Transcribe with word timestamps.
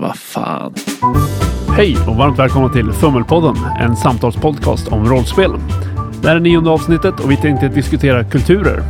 Vad 0.00 0.16
fan. 0.16 0.74
Hej 1.76 1.96
och 2.08 2.16
varmt 2.16 2.38
välkomna 2.38 2.68
till 2.68 2.92
Fummelpodden, 2.92 3.56
en 3.80 3.96
samtalspodcast 3.96 4.88
om 4.88 5.04
rollspel. 5.04 5.50
Det 6.22 6.28
här 6.28 6.36
är 6.36 6.40
nionde 6.40 6.70
avsnittet 6.70 7.20
och 7.20 7.30
vi 7.30 7.36
tänkte 7.36 7.68
diskutera 7.68 8.24
kulturer. 8.24 8.82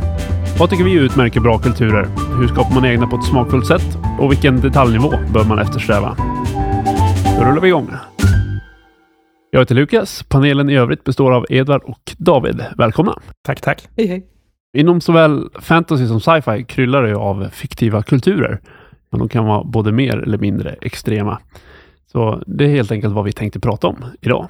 Vad 0.59 0.69
tycker 0.69 0.83
vi 0.83 0.93
utmärker 0.93 1.39
bra 1.39 1.57
kulturer? 1.59 2.07
Hur 2.39 2.47
skapar 2.47 2.75
man 2.75 2.85
egna 2.85 3.07
på 3.07 3.15
ett 3.15 3.23
smakfullt 3.23 3.67
sätt? 3.67 3.97
Och 4.19 4.31
vilken 4.31 4.61
detaljnivå 4.61 5.13
bör 5.33 5.43
man 5.43 5.59
eftersträva? 5.59 6.15
Då 7.39 7.45
rullar 7.45 7.61
vi 7.61 7.67
igång. 7.67 7.89
Jag 9.51 9.59
heter 9.59 9.75
Lukas. 9.75 10.23
Panelen 10.23 10.69
i 10.69 10.75
övrigt 10.75 11.03
består 11.03 11.31
av 11.31 11.45
Edvard 11.49 11.83
och 11.83 12.15
David. 12.17 12.65
Välkomna! 12.77 13.19
Tack, 13.45 13.61
tack. 13.61 13.87
Hej 13.97 14.07
hej. 14.07 14.25
Inom 14.77 15.01
såväl 15.01 15.49
fantasy 15.59 16.07
som 16.07 16.19
sci-fi 16.19 16.63
kryllar 16.63 17.03
det 17.03 17.09
ju 17.09 17.15
av 17.15 17.49
fiktiva 17.51 18.03
kulturer. 18.03 18.61
Men 19.15 19.19
de 19.19 19.29
kan 19.29 19.45
vara 19.45 19.63
både 19.63 19.91
mer 19.91 20.17
eller 20.17 20.37
mindre 20.37 20.75
extrema. 20.81 21.39
Så 22.11 22.43
det 22.47 22.65
är 22.65 22.69
helt 22.69 22.91
enkelt 22.91 23.13
vad 23.13 23.25
vi 23.25 23.31
tänkte 23.31 23.59
prata 23.59 23.87
om 23.87 24.05
idag. 24.21 24.47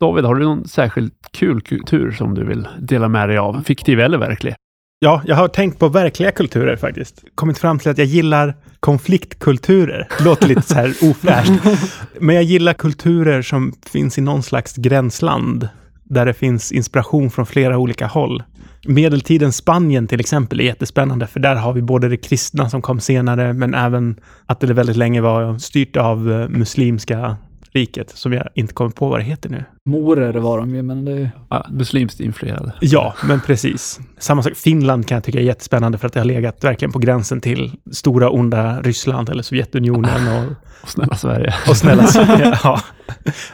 David, 0.00 0.24
har 0.24 0.34
du 0.34 0.44
någon 0.44 0.68
särskilt 0.68 1.14
kul 1.30 1.60
kultur 1.60 2.10
som 2.10 2.34
du 2.34 2.44
vill 2.44 2.68
dela 2.80 3.08
med 3.08 3.28
dig 3.28 3.38
av? 3.38 3.62
Fiktiv 3.62 4.00
eller 4.00 4.18
verklig? 4.18 4.54
Ja, 4.98 5.22
jag 5.26 5.36
har 5.36 5.48
tänkt 5.48 5.78
på 5.78 5.88
verkliga 5.88 6.30
kulturer 6.30 6.76
faktiskt. 6.76 7.24
Kommit 7.34 7.58
fram 7.58 7.78
till 7.78 7.90
att 7.90 7.98
jag 7.98 8.06
gillar 8.06 8.54
konfliktkulturer. 8.80 10.08
Låter 10.24 10.48
lite 10.48 10.62
så 10.62 10.74
här 10.74 10.94
ofräscht. 11.02 11.52
Men 12.20 12.34
jag 12.34 12.44
gillar 12.44 12.72
kulturer 12.72 13.42
som 13.42 13.72
finns 13.86 14.18
i 14.18 14.20
någon 14.20 14.42
slags 14.42 14.76
gränsland. 14.76 15.68
Där 16.04 16.26
det 16.26 16.34
finns 16.34 16.72
inspiration 16.72 17.30
från 17.30 17.46
flera 17.46 17.78
olika 17.78 18.06
håll. 18.06 18.42
Medeltidens 18.86 19.56
Spanien 19.56 20.06
till 20.06 20.20
exempel 20.20 20.60
är 20.60 20.64
jättespännande, 20.64 21.26
för 21.26 21.40
där 21.40 21.54
har 21.54 21.72
vi 21.72 21.82
både 21.82 22.08
det 22.08 22.16
kristna 22.16 22.70
som 22.70 22.82
kom 22.82 23.00
senare, 23.00 23.52
men 23.52 23.74
även 23.74 24.20
att 24.46 24.60
det 24.60 24.72
väldigt 24.72 24.96
länge 24.96 25.20
var 25.20 25.58
styrt 25.58 25.96
av 25.96 26.32
eh, 26.32 26.48
muslimska 26.48 27.36
riket, 27.74 28.10
som 28.10 28.32
jag 28.32 28.48
inte 28.54 28.74
kommer 28.74 28.90
på 28.90 29.08
vad 29.08 29.20
det 29.20 29.24
heter 29.24 29.50
nu. 29.50 29.64
Morer 29.88 30.32
var 30.34 30.58
de 30.58 30.74
ju, 30.74 30.82
men 30.82 31.04
det... 31.04 31.30
Ja, 31.50 31.66
muslimskt 31.70 32.20
influerade. 32.20 32.72
Ja, 32.80 33.14
men 33.24 33.40
precis. 33.40 34.00
Samma 34.18 34.42
sak. 34.42 34.52
Finland 34.54 35.08
kan 35.08 35.16
jag 35.16 35.24
tycka 35.24 35.38
är 35.38 35.42
jättespännande 35.42 35.98
för 35.98 36.06
att 36.06 36.12
det 36.12 36.20
har 36.20 36.24
legat 36.24 36.64
verkligen 36.64 36.92
på 36.92 36.98
gränsen 36.98 37.40
till 37.40 37.72
stora 37.92 38.30
onda 38.30 38.80
Ryssland 38.82 39.28
eller 39.28 39.42
Sovjetunionen 39.42 40.28
och, 40.38 40.52
Och 40.82 40.88
snälla 40.88 41.14
Sverige. 41.16 41.54
och 41.68 41.76
snälla 41.76 42.02
Sverige. 42.06 42.58
Ja. 42.64 42.80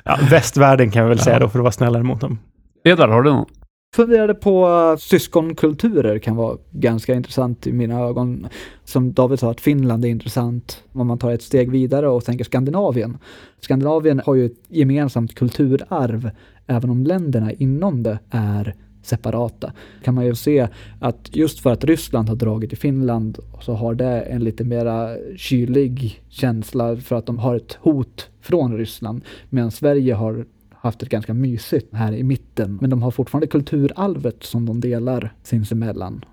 Ja, 0.05 0.19
västvärlden 0.31 0.91
kan 0.91 1.03
jag 1.03 1.09
väl 1.09 1.19
säga 1.19 1.37
Ja. 1.37 1.41
då 1.41 1.49
för 1.49 1.59
att 1.59 1.63
vara 1.63 1.73
snällare 1.73 2.03
mot 2.03 2.21
dem. 2.21 2.39
Edvard, 2.85 3.11
har 3.11 3.23
du 3.23 3.31
någon? 3.31 3.47
Funderade 3.95 4.35
på 4.35 4.67
att 4.67 5.01
syskonkulturer 5.01 6.19
kan 6.19 6.37
vara 6.37 6.59
ganska 6.71 7.15
intressant 7.15 7.67
i 7.67 7.73
mina 7.73 8.01
ögon. 8.01 8.47
Som 8.85 9.13
David 9.13 9.39
sa, 9.39 9.51
att 9.51 9.61
Finland 9.61 10.05
är 10.05 10.09
intressant 10.09 10.85
om 10.93 11.07
man 11.07 11.19
tar 11.19 11.31
ett 11.31 11.43
steg 11.43 11.71
vidare 11.71 12.09
och 12.09 12.25
tänker 12.25 12.45
Skandinavien. 12.45 13.19
Skandinavien 13.61 14.21
har 14.27 14.35
ju 14.35 14.47
ett 14.47 14.61
gemensamt 14.69 15.35
kulturarv, 15.35 16.31
även 16.67 16.91
om 16.91 17.05
länderna 17.05 17.53
inom 17.53 18.03
det 18.03 18.19
är 18.31 18.75
separata. 19.03 19.73
Kan 20.05 20.15
man 20.15 20.27
ju 20.27 20.35
se 20.35 20.69
att 21.01 21.37
just 21.37 21.61
för 21.61 21.73
att 21.73 21.85
Ryssland 21.85 22.29
har 22.29 22.37
dragit 22.37 22.73
i 22.73 22.77
Finland 22.77 23.39
så 23.61 23.73
har 23.73 23.95
det 23.95 24.21
en 24.21 24.45
lite 24.45 24.65
mera 24.65 25.17
kylig 25.37 26.23
känsla 26.29 26.97
för 26.97 27.17
att 27.17 27.27
de 27.27 27.39
har 27.39 27.57
ett 27.57 27.79
hot 27.81 28.31
från 28.41 28.79
Ryssland. 28.79 29.25
Medan 29.49 29.71
Sverige 29.71 30.15
har 30.15 30.47
haft 30.81 31.03
ett 31.03 31.09
ganska 31.09 31.35
mysigt 31.35 31.95
här 31.95 32.13
i 32.13 32.23
mitten. 32.23 32.79
Men 32.81 32.91
de 32.91 33.03
har 33.03 33.11
fortfarande 33.11 33.47
kulturarvet 33.47 34.43
som 34.43 34.67
de 34.67 34.81
delar 34.81 35.33
sinsemellan. 35.43 36.25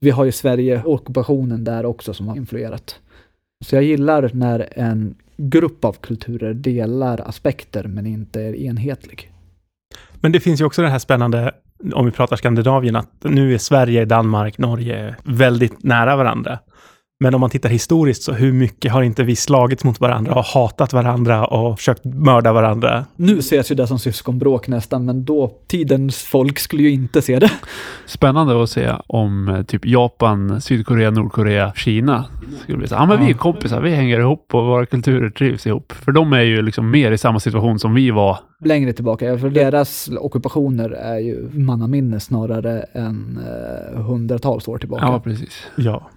Vi 0.00 0.10
har 0.10 0.24
ju 0.24 0.32
Sverige 0.32 0.82
och 0.82 0.92
ockupationen 0.92 1.64
där 1.64 1.86
också 1.86 2.14
som 2.14 2.28
har 2.28 2.36
influerat. 2.36 3.00
Så 3.64 3.76
jag 3.76 3.82
gillar 3.84 4.30
när 4.32 4.68
en 4.78 5.14
grupp 5.36 5.84
av 5.84 5.92
kulturer 5.92 6.54
delar 6.54 7.28
aspekter 7.28 7.84
men 7.84 8.06
inte 8.06 8.42
är 8.42 8.54
enhetlig. 8.54 9.32
Men 10.20 10.32
det 10.32 10.40
finns 10.40 10.60
ju 10.60 10.64
också 10.64 10.82
det 10.82 10.88
här 10.88 10.98
spännande, 10.98 11.52
om 11.94 12.04
vi 12.04 12.10
pratar 12.10 12.36
Skandinavien, 12.36 12.96
att 12.96 13.10
nu 13.22 13.54
är 13.54 13.58
Sverige, 13.58 14.04
Danmark, 14.04 14.58
Norge 14.58 15.16
väldigt 15.24 15.82
nära 15.82 16.16
varandra. 16.16 16.58
Men 17.20 17.34
om 17.34 17.40
man 17.40 17.50
tittar 17.50 17.68
historiskt 17.68 18.22
så 18.22 18.32
hur 18.32 18.52
mycket 18.52 18.92
har 18.92 19.02
inte 19.02 19.22
vi 19.22 19.36
slagits 19.36 19.84
mot 19.84 20.00
varandra 20.00 20.34
och 20.34 20.44
hatat 20.44 20.92
varandra 20.92 21.46
och 21.46 21.78
försökt 21.78 22.04
mörda 22.04 22.52
varandra? 22.52 23.04
Nu 23.16 23.38
ses 23.38 23.70
ju 23.70 23.74
det 23.74 23.86
som 23.86 23.98
syskonbråk 23.98 24.68
nästan, 24.68 25.04
men 25.04 25.24
då 25.24 25.52
tidens 25.66 26.22
folk 26.22 26.58
skulle 26.58 26.82
ju 26.82 26.90
inte 26.90 27.22
se 27.22 27.38
det. 27.38 27.50
Spännande 28.06 28.62
att 28.62 28.70
se 28.70 28.92
om 29.06 29.48
eh, 29.48 29.62
typ 29.62 29.86
Japan, 29.86 30.60
Sydkorea, 30.60 31.10
Nordkorea, 31.10 31.72
Kina 31.76 32.24
skulle 32.62 32.78
bli 32.78 32.88
så. 32.88 32.94
Ja, 32.94 33.06
men 33.06 33.24
vi 33.24 33.30
är 33.30 33.34
kompisar, 33.34 33.80
vi 33.80 33.90
hänger 33.90 34.20
ihop 34.20 34.54
och 34.54 34.66
våra 34.66 34.86
kulturer 34.86 35.30
trivs 35.30 35.66
ihop. 35.66 35.92
För 35.92 36.12
de 36.12 36.32
är 36.32 36.42
ju 36.42 36.62
liksom 36.62 36.90
mer 36.90 37.12
i 37.12 37.18
samma 37.18 37.40
situation 37.40 37.78
som 37.78 37.94
vi 37.94 38.10
var. 38.10 38.38
Längre 38.64 38.92
tillbaka, 38.92 39.38
för 39.38 39.50
deras 39.50 40.10
ockupationer 40.20 40.90
är 40.90 41.18
ju 41.18 41.48
mannaminne 41.52 42.20
snarare 42.20 42.82
än 42.92 43.38
eh, 43.94 44.02
hundratals 44.02 44.68
år 44.68 44.78
tillbaka. 44.78 45.04
Ja, 45.06 45.20
precis. 45.20 45.66
Ja. 45.76 46.10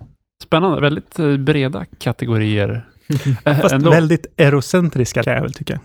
Spännande. 0.47 0.81
Väldigt 0.81 1.19
eh, 1.19 1.37
breda 1.37 1.85
kategorier. 1.85 2.85
Eh, 3.45 3.59
Fast 3.59 3.73
ändå. 3.75 3.89
väldigt 3.89 4.25
eurocentriska 4.37 5.23
kan 5.23 5.33
jag 5.33 5.41
väl 5.41 5.53
tycka. 5.53 5.79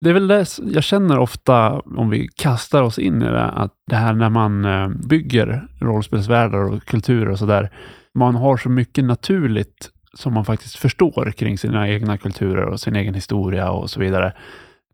Det 0.00 0.10
är 0.10 0.14
väl 0.14 0.28
det 0.28 0.46
jag 0.64 0.84
känner 0.84 1.18
ofta 1.18 1.80
om 1.80 2.10
vi 2.10 2.28
kastar 2.36 2.82
oss 2.82 2.98
in 2.98 3.22
i 3.22 3.24
det, 3.24 3.44
att 3.44 3.72
det 3.90 3.96
här 3.96 4.12
när 4.12 4.30
man 4.30 4.64
eh, 4.64 4.88
bygger 4.88 5.66
rollspelsvärldar 5.80 6.58
och 6.58 6.84
kulturer 6.84 7.30
och 7.30 7.38
sådär, 7.38 7.70
man 8.18 8.34
har 8.34 8.56
så 8.56 8.68
mycket 8.68 9.04
naturligt 9.04 9.90
som 10.14 10.32
man 10.34 10.44
faktiskt 10.44 10.76
förstår 10.76 11.32
kring 11.36 11.58
sina 11.58 11.88
egna 11.88 12.18
kulturer 12.18 12.64
och 12.64 12.80
sin 12.80 12.96
egen 12.96 13.14
historia 13.14 13.70
och 13.70 13.90
så 13.90 14.00
vidare 14.00 14.32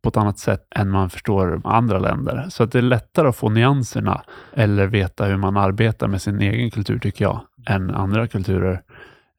på 0.02 0.08
ett 0.08 0.16
annat 0.16 0.38
sätt 0.38 0.66
än 0.76 0.90
man 0.90 1.10
förstår 1.10 1.60
andra 1.64 1.98
länder. 1.98 2.46
Så 2.50 2.62
att 2.62 2.72
det 2.72 2.78
är 2.78 2.82
lättare 2.82 3.28
att 3.28 3.36
få 3.36 3.48
nyanserna 3.48 4.22
eller 4.54 4.86
veta 4.86 5.24
hur 5.24 5.36
man 5.36 5.56
arbetar 5.56 6.08
med 6.08 6.22
sin 6.22 6.40
egen 6.40 6.70
kultur 6.70 6.98
tycker 6.98 7.24
jag, 7.24 7.40
än 7.66 7.90
andra 7.90 8.26
kulturer. 8.26 8.82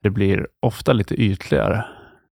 Det 0.03 0.09
blir 0.09 0.47
ofta 0.61 0.93
lite 0.93 1.15
ytligare. 1.15 1.85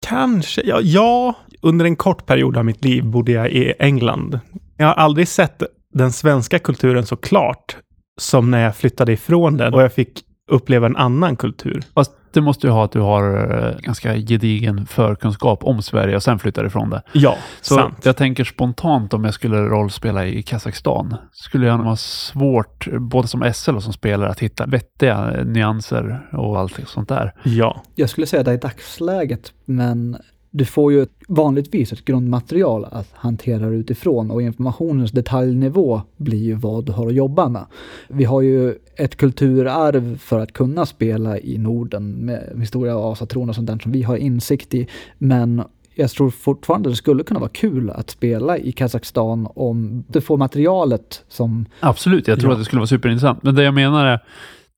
Kanske, 0.07 0.61
ja, 0.65 0.79
ja, 0.81 1.35
under 1.61 1.85
en 1.85 1.95
kort 1.95 2.25
period 2.25 2.57
av 2.57 2.65
mitt 2.65 2.85
liv 2.85 3.05
bodde 3.05 3.31
jag 3.31 3.51
i 3.51 3.73
England. 3.79 4.39
Jag 4.77 4.87
har 4.87 4.93
aldrig 4.93 5.27
sett 5.27 5.63
den 5.93 6.11
svenska 6.11 6.59
kulturen 6.59 7.05
så 7.05 7.15
klart 7.15 7.77
som 8.21 8.51
när 8.51 8.63
jag 8.63 8.75
flyttade 8.75 9.11
ifrån 9.11 9.57
den 9.57 9.73
och 9.73 9.81
jag 9.81 9.93
fick 9.93 10.21
uppleva 10.51 10.85
en 10.85 10.95
annan 10.95 11.35
kultur. 11.35 11.83
Fast 11.93 12.11
det 12.33 12.41
måste 12.41 12.67
ju 12.67 12.73
ha 12.73 12.85
att 12.85 12.91
du 12.91 12.99
har 12.99 13.55
eh, 13.67 13.79
ganska 13.79 14.15
gedigen 14.15 14.85
förkunskap 14.85 15.63
om 15.63 15.81
Sverige 15.81 16.15
och 16.15 16.23
sen 16.23 16.39
flyttar 16.39 16.65
ifrån 16.65 16.89
det. 16.89 17.01
Ja, 17.13 17.37
Så 17.61 17.75
sant. 17.75 17.95
jag 18.03 18.17
tänker 18.17 18.43
spontant 18.43 19.13
om 19.13 19.23
jag 19.25 19.33
skulle 19.33 19.57
rollspela 19.57 20.25
i 20.25 20.43
Kazakstan, 20.43 21.15
skulle 21.31 21.67
jag 21.67 21.77
ha 21.77 21.95
svårt, 21.95 22.87
både 22.99 23.27
som 23.27 23.53
SL 23.53 23.75
och 23.75 23.83
som 23.83 23.93
spelare, 23.93 24.29
att 24.29 24.39
hitta 24.39 24.65
vettiga 24.65 25.43
nyanser 25.45 26.27
och 26.31 26.59
allt 26.59 26.79
sånt 26.87 27.09
där. 27.09 27.33
Ja, 27.43 27.83
Jag 27.95 28.09
skulle 28.09 28.27
säga 28.27 28.43
det 28.43 28.53
i 28.53 28.57
dagsläget, 28.57 29.53
men 29.65 30.17
du 30.51 30.65
får 30.65 30.91
ju 30.93 31.01
ett, 31.01 31.11
vanligtvis 31.27 31.93
ett 31.93 32.05
grundmaterial 32.05 32.85
att 32.91 33.07
hantera 33.13 33.67
utifrån 33.67 34.31
och 34.31 34.41
informationens 34.41 35.11
detaljnivå 35.11 36.01
blir 36.17 36.43
ju 36.43 36.53
vad 36.53 36.85
du 36.85 36.91
har 36.91 37.07
att 37.07 37.13
jobba 37.13 37.49
med. 37.49 37.65
Vi 38.07 38.23
har 38.23 38.41
ju 38.41 38.75
ett 38.95 39.15
kulturarv 39.15 40.17
för 40.17 40.39
att 40.39 40.53
kunna 40.53 40.85
spela 40.85 41.39
i 41.39 41.57
Norden 41.57 42.11
med 42.11 42.53
historia 42.59 42.95
av 42.95 43.05
asatron 43.11 43.49
och 43.49 43.55
sånt 43.55 43.67
där 43.67 43.79
som 43.79 43.91
vi 43.91 44.03
har 44.03 44.17
insikt 44.17 44.73
i, 44.73 44.87
men 45.17 45.61
jag 45.95 46.09
tror 46.09 46.29
fortfarande 46.29 46.89
det 46.89 46.95
skulle 46.95 47.23
kunna 47.23 47.39
vara 47.39 47.49
kul 47.49 47.89
att 47.89 48.09
spela 48.09 48.57
i 48.57 48.71
Kazakstan 48.71 49.47
om 49.55 50.03
du 50.07 50.21
får 50.21 50.37
materialet 50.37 51.23
som 51.27 51.65
Absolut, 51.79 52.27
jag 52.27 52.39
tror 52.39 52.51
Ja. 52.51 52.53
att 52.53 52.59
det 52.61 52.65
skulle 52.65 52.79
vara 52.79 52.87
superintressant. 52.87 53.43
Men 53.43 53.55
det 53.55 53.63
jag 53.63 53.73
menar 53.73 54.05
är, 54.05 54.19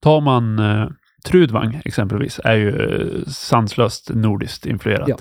tar 0.00 0.20
man 0.20 0.58
eh, 0.58 0.88
Trudvang 1.24 1.80
exempelvis, 1.84 2.40
är 2.44 2.54
ju 2.56 2.68
eh, 2.68 3.26
sanslöst 3.26 4.10
nordiskt 4.14 4.66
influerat. 4.66 5.08
Ja. 5.08 5.16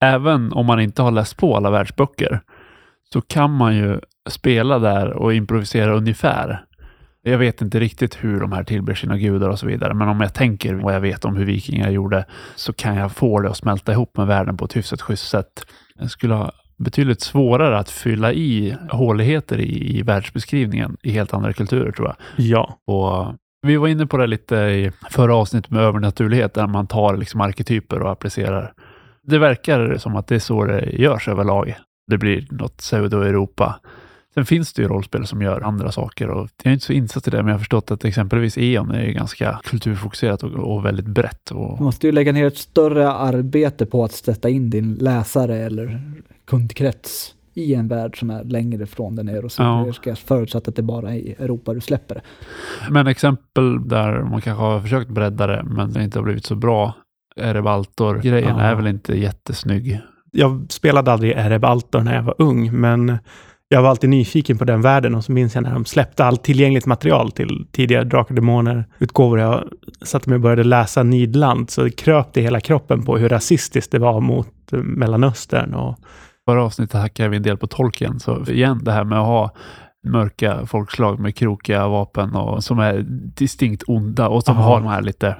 Även 0.00 0.52
om 0.52 0.66
man 0.66 0.80
inte 0.80 1.02
har 1.02 1.10
läst 1.10 1.36
på 1.36 1.56
alla 1.56 1.70
världsböcker, 1.70 2.40
så 3.12 3.20
kan 3.20 3.50
man 3.50 3.76
ju 3.76 4.00
spela 4.28 4.78
där 4.78 5.12
och 5.12 5.34
improvisera 5.34 5.96
ungefär. 5.96 6.64
Jag 7.22 7.38
vet 7.38 7.62
inte 7.62 7.80
riktigt 7.80 8.24
hur 8.24 8.40
de 8.40 8.52
här 8.52 8.64
tillber 8.64 8.94
sina 8.94 9.18
gudar 9.18 9.48
och 9.48 9.58
så 9.58 9.66
vidare, 9.66 9.94
men 9.94 10.08
om 10.08 10.20
jag 10.20 10.34
tänker 10.34 10.74
vad 10.74 10.94
jag 10.94 11.00
vet 11.00 11.24
om 11.24 11.36
hur 11.36 11.44
vikingar 11.44 11.90
gjorde, 11.90 12.24
så 12.56 12.72
kan 12.72 12.96
jag 12.96 13.12
få 13.12 13.40
det 13.40 13.50
att 13.50 13.56
smälta 13.56 13.92
ihop 13.92 14.16
med 14.16 14.26
världen 14.26 14.56
på 14.56 14.64
ett 14.64 14.76
hyfsat 14.76 15.02
schysst 15.02 15.28
sätt. 15.28 15.66
Jag 15.98 16.10
skulle 16.10 16.34
ha 16.34 16.52
betydligt 16.78 17.20
svårare 17.20 17.78
att 17.78 17.90
fylla 17.90 18.32
i 18.32 18.76
håligheter 18.90 19.58
i, 19.58 19.98
i 19.98 20.02
världsbeskrivningen 20.02 20.96
i 21.02 21.10
helt 21.10 21.34
andra 21.34 21.52
kulturer 21.52 21.92
tror 21.92 22.08
jag. 22.08 22.16
ja, 22.46 22.78
Och 22.86 23.34
vi 23.62 23.76
var 23.76 23.88
inne 23.88 24.06
på 24.06 24.16
det 24.16 24.26
lite 24.26 24.56
i 24.56 24.92
förra 25.10 25.36
avsnittet 25.36 25.70
med 25.70 25.82
övernaturlighet, 25.82 26.54
där 26.54 26.66
man 26.66 26.86
tar 26.86 27.16
liksom 27.16 27.40
arketyper 27.40 28.02
och 28.02 28.10
applicerar. 28.10 28.72
Det 29.26 29.38
verkar 29.38 29.96
som 29.96 30.16
att 30.16 30.26
det 30.26 30.34
är 30.34 30.38
så 30.38 30.64
det 30.64 30.90
görs 30.92 31.28
överlag. 31.28 31.76
Det 32.10 32.18
blir 32.18 32.46
något 32.50 32.76
pseudo-Europa. 32.76 33.80
Sen 34.34 34.46
finns 34.46 34.72
det 34.72 34.82
ju 34.82 34.88
rollspel 34.88 35.26
som 35.26 35.42
gör 35.42 35.60
andra 35.60 35.92
saker 35.92 36.28
och 36.28 36.48
jag 36.62 36.70
är 36.70 36.74
inte 36.74 36.84
så 36.86 36.92
insatt 36.92 37.28
i 37.28 37.30
det, 37.30 37.36
men 37.36 37.46
jag 37.46 37.54
har 37.54 37.58
förstått 37.58 37.90
att 37.90 38.04
exempelvis 38.04 38.58
E.ON 38.58 38.90
är 38.90 39.04
ju 39.04 39.12
ganska 39.12 39.60
kulturfokuserat 39.64 40.42
och, 40.42 40.50
och 40.52 40.84
väldigt 40.84 41.06
brett. 41.06 41.50
Och, 41.50 41.78
Du 41.78 41.84
måste 41.84 42.06
ju 42.06 42.12
lägga 42.12 42.32
ner 42.32 42.46
ett 42.46 42.56
större 42.58 43.10
arbete 43.10 43.86
på 43.86 44.04
att 44.04 44.12
sätta 44.12 44.48
in 44.48 44.70
din 44.70 44.94
läsare 44.94 45.56
eller 45.56 46.02
kundkrets 46.44 47.34
i 47.54 47.74
en 47.74 47.88
värld 47.88 48.18
som 48.18 48.30
är 48.30 48.44
längre 48.44 48.86
från 48.86 49.16
den 49.16 49.28
europeiska, 49.28 50.10
Ja. 50.10 50.16
förutsatt 50.16 50.68
att 50.68 50.76
det 50.76 50.82
bara 50.82 51.10
är 51.10 51.16
i 51.16 51.32
Europa 51.38 51.74
du 51.74 51.80
släpper 51.80 52.14
det. 52.14 52.20
Men 52.90 53.06
exempel 53.06 53.88
där 53.88 54.22
man 54.22 54.40
kanske 54.40 54.62
har 54.64 54.80
försökt 54.80 55.10
bredda 55.10 55.46
det, 55.46 55.62
men 55.66 55.92
det 55.92 56.04
inte 56.04 56.18
har 56.18 56.24
blivit 56.24 56.46
så 56.46 56.54
bra. 56.54 56.94
Erebaltor-grejen 57.40 58.56
Ja. 58.58 58.62
är 58.62 58.74
väl 58.74 58.86
inte 58.86 59.18
jättesnygg. 59.18 60.00
Jag 60.32 60.66
spelade 60.68 61.12
aldrig 61.12 61.32
Erebaltor 61.32 62.00
när 62.00 62.14
jag 62.14 62.22
var 62.22 62.34
ung, 62.38 62.80
men 62.80 63.18
jag 63.68 63.82
var 63.82 63.90
alltid 63.90 64.10
nyfiken 64.10 64.58
på 64.58 64.64
den 64.64 64.82
världen 64.82 65.14
och 65.14 65.24
så 65.24 65.32
minns 65.32 65.54
jag 65.54 65.62
när 65.64 65.72
de 65.72 65.84
släppte 65.84 66.24
allt 66.24 66.44
tillgängligt 66.44 66.86
material 66.86 67.30
till 67.32 67.66
tidigare 67.72 68.04
Drakar 68.04 68.30
och 68.30 68.34
Demoner-utgåvor. 68.34 69.40
Jag 69.40 69.64
satte 70.02 70.28
mig 70.28 70.36
och 70.36 70.40
började 70.42 70.64
läsa 70.64 71.02
Nidland, 71.02 71.70
så 71.70 71.82
det 71.82 71.90
kröp 71.90 72.32
det 72.32 72.40
hela 72.42 72.60
kroppen 72.60 73.02
på 73.02 73.18
hur 73.18 73.28
rasistiskt 73.28 73.92
det 73.92 73.98
var 73.98 74.20
mot 74.20 74.72
eh, 74.72 74.78
Mellanöstern. 74.78 75.74
Och, 75.74 75.98
Förra 76.48 76.64
avsnittet 76.64 77.00
hackade 77.00 77.28
vi 77.28 77.36
en 77.36 77.42
del 77.42 77.56
på 77.56 77.66
tolken, 77.66 78.20
så 78.20 78.44
igen 78.48 78.80
det 78.82 78.92
här 78.92 79.04
med 79.04 79.18
att 79.18 79.26
ha 79.26 79.50
mörka 80.08 80.66
folkslag 80.66 81.20
med 81.20 81.36
krokiga 81.36 81.88
vapen 81.88 82.34
och 82.34 82.64
som 82.64 82.78
är 82.78 83.04
distinkt 83.36 83.82
onda 83.86 84.28
och 84.28 84.42
som 84.42 84.56
Aha. 84.56 84.68
har 84.68 84.80
de 84.80 84.86
här 84.86 85.02
lite 85.02 85.36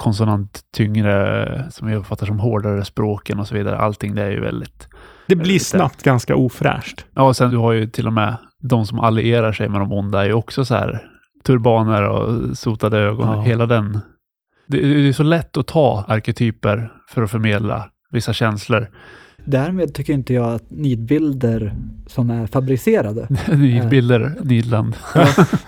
konsonant 0.00 0.60
tyngre, 0.76 1.64
som 1.70 1.88
jag 1.88 1.98
uppfattar 1.98 2.26
som 2.26 2.40
hårdare 2.40 2.84
språken 2.84 3.38
och 3.38 3.46
så 3.46 3.54
vidare. 3.54 3.78
Allting 3.78 4.14
det 4.14 4.22
är 4.22 4.30
ju 4.30 4.40
väldigt... 4.40 4.88
det 5.26 5.36
blir 5.36 5.52
Lite. 5.52 5.64
snabbt 5.64 6.02
ganska 6.02 6.36
ofräscht. 6.36 7.06
Ja, 7.14 7.22
och 7.22 7.36
sen 7.36 7.50
du 7.50 7.56
har 7.56 7.72
ju 7.72 7.86
till 7.86 8.06
och 8.06 8.12
med 8.12 8.36
de 8.62 8.86
som 8.86 9.00
allierar 9.00 9.52
sig 9.52 9.68
med 9.68 9.80
de 9.80 9.92
onda 9.92 10.22
är 10.22 10.26
ju 10.26 10.32
också 10.32 10.64
så 10.64 10.74
här 10.74 11.02
turbaner 11.44 12.02
och 12.08 12.58
sotade 12.58 12.98
ögon. 12.98 13.36
Ja. 13.36 13.42
Hela 13.42 13.66
den. 13.66 13.98
Det, 14.66 14.80
det 14.80 15.08
är 15.08 15.12
så 15.12 15.22
lätt 15.22 15.56
att 15.56 15.66
ta 15.66 16.04
arketyper 16.08 16.92
för 17.08 17.22
att 17.22 17.30
förmedla 17.30 17.90
vissa 18.10 18.32
känslor. 18.32 18.86
Därmed 19.44 19.94
tycker 19.94 20.12
inte 20.12 20.34
jag 20.34 20.54
att 20.54 20.70
nidbilder 20.70 21.74
som 22.06 22.30
är 22.30 22.46
fabricerade 22.46 23.28
Nidbilder, 23.56 24.34
Nidland. 24.42 24.96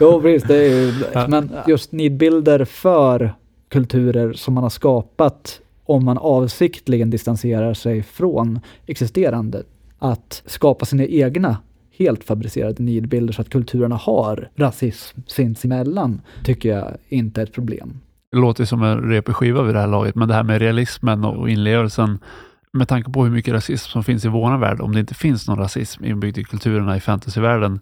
Jo, 0.00 0.20
precis. 0.22 0.48
Det 0.48 0.56
är 0.56 0.68
ju, 0.68 0.92
Ja. 1.12 1.28
Men 1.28 1.50
just 1.66 1.92
nidbilder 1.92 2.64
för 2.64 3.34
kulturer 3.72 4.32
som 4.32 4.54
man 4.54 4.62
har 4.62 4.70
skapat 4.70 5.60
om 5.84 6.04
man 6.04 6.18
avsiktligen 6.18 7.10
distanserar 7.10 7.74
sig 7.74 8.02
från 8.02 8.60
existerande. 8.86 9.62
Att 9.98 10.42
skapa 10.46 10.84
sina 10.84 11.04
egna 11.04 11.56
helt 11.98 12.24
fabricerade 12.24 12.82
nidbilder 12.82 13.32
så 13.32 13.42
att 13.42 13.48
kulturerna 13.48 13.96
har 13.96 14.50
rasism 14.56 15.20
sinsemellan 15.26 16.20
tycker 16.44 16.68
jag 16.68 16.96
inte 17.08 17.40
är 17.40 17.44
ett 17.44 17.52
problem. 17.52 18.00
Det 18.32 18.38
låter 18.38 18.64
som 18.64 18.82
en 18.82 18.98
repig 18.98 19.34
skiva 19.34 19.62
vid 19.62 19.74
det 19.74 19.80
här 19.80 19.86
laget, 19.86 20.14
men 20.14 20.28
det 20.28 20.34
här 20.34 20.42
med 20.42 20.58
realismen 20.58 21.24
och 21.24 21.50
inlevelsen 21.50 22.18
med 22.72 22.88
tanke 22.88 23.10
på 23.10 23.24
hur 23.24 23.30
mycket 23.30 23.54
rasism 23.54 23.90
som 23.90 24.04
finns 24.04 24.24
i 24.24 24.28
vår 24.28 24.58
värld, 24.58 24.80
om 24.80 24.92
det 24.92 25.00
inte 25.00 25.14
finns 25.14 25.48
någon 25.48 25.58
rasism 25.58 26.04
inbyggd 26.04 26.38
i 26.38 26.44
kulturerna 26.44 26.96
i 26.96 27.00
fantasyvärlden, 27.00 27.80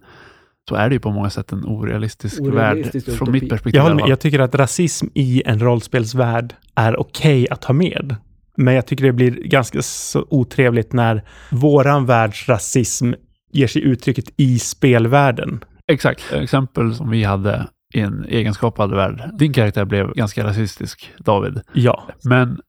så 0.69 0.75
är 0.75 0.89
det 0.89 0.95
ju 0.95 0.99
på 0.99 1.11
många 1.11 1.29
sätt 1.29 1.51
en 1.51 1.65
orealistisk, 1.65 2.41
Orealistisk 2.41 3.07
värld 3.07 3.17
från 3.17 3.31
mitt 3.31 3.49
perspektiv. 3.49 3.81
Jag, 3.81 3.95
med. 3.95 4.05
jag 4.07 4.19
tycker 4.19 4.39
att 4.39 4.55
rasism 4.55 5.07
i 5.13 5.43
en 5.45 5.59
rollspelsvärld 5.59 6.53
är 6.75 6.99
okej 6.99 7.47
att 7.49 7.63
ha 7.63 7.73
med. 7.73 8.15
Men 8.57 8.73
jag 8.73 8.85
tycker 8.85 9.03
det 9.03 9.13
blir 9.13 9.31
ganska 9.31 9.81
så 9.81 10.25
otrevligt 10.29 10.93
när 10.93 11.23
våran 11.51 12.05
världs 12.05 12.49
rasism 12.49 13.13
ger 13.51 13.67
sig 13.67 13.81
uttrycket 13.81 14.25
i 14.37 14.59
spelvärlden. 14.59 15.63
Exakt. 15.87 16.33
Exempel 16.33 16.95
som 16.95 17.09
vi 17.09 17.23
hade 17.23 17.67
i 17.93 17.99
en 17.99 18.25
egenskapad 18.25 18.95
värld. 18.95 19.29
Din 19.33 19.53
karaktär 19.53 19.85
blev 19.85 20.13
ganska 20.13 20.43
rasistisk, 20.43 21.11
David. 21.17 21.61
Ja, 21.73 22.07
Men 22.23 22.59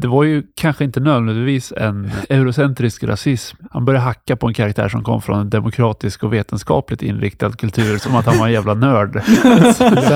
det 0.00 0.08
var 0.08 0.24
ju 0.24 0.42
kanske 0.54 0.84
inte 0.84 1.00
nödvändigtvis 1.00 1.72
en 1.76 2.10
eurocentrisk 2.30 3.04
rasism. 3.04 3.56
Han 3.70 3.84
började 3.84 4.04
hacka 4.04 4.36
på 4.36 4.46
en 4.48 4.54
karaktär 4.54 4.88
som 4.88 5.02
kom 5.04 5.22
från 5.22 5.40
en 5.40 5.50
demokratisk 5.50 6.24
och 6.24 6.32
vetenskapligt 6.32 7.02
inriktad 7.02 7.52
kultur, 7.52 7.98
som 7.98 8.16
att 8.16 8.26
han 8.26 8.38
var 8.38 8.46
en 8.46 8.52
jävla 8.52 8.74
nörd. 8.74 9.22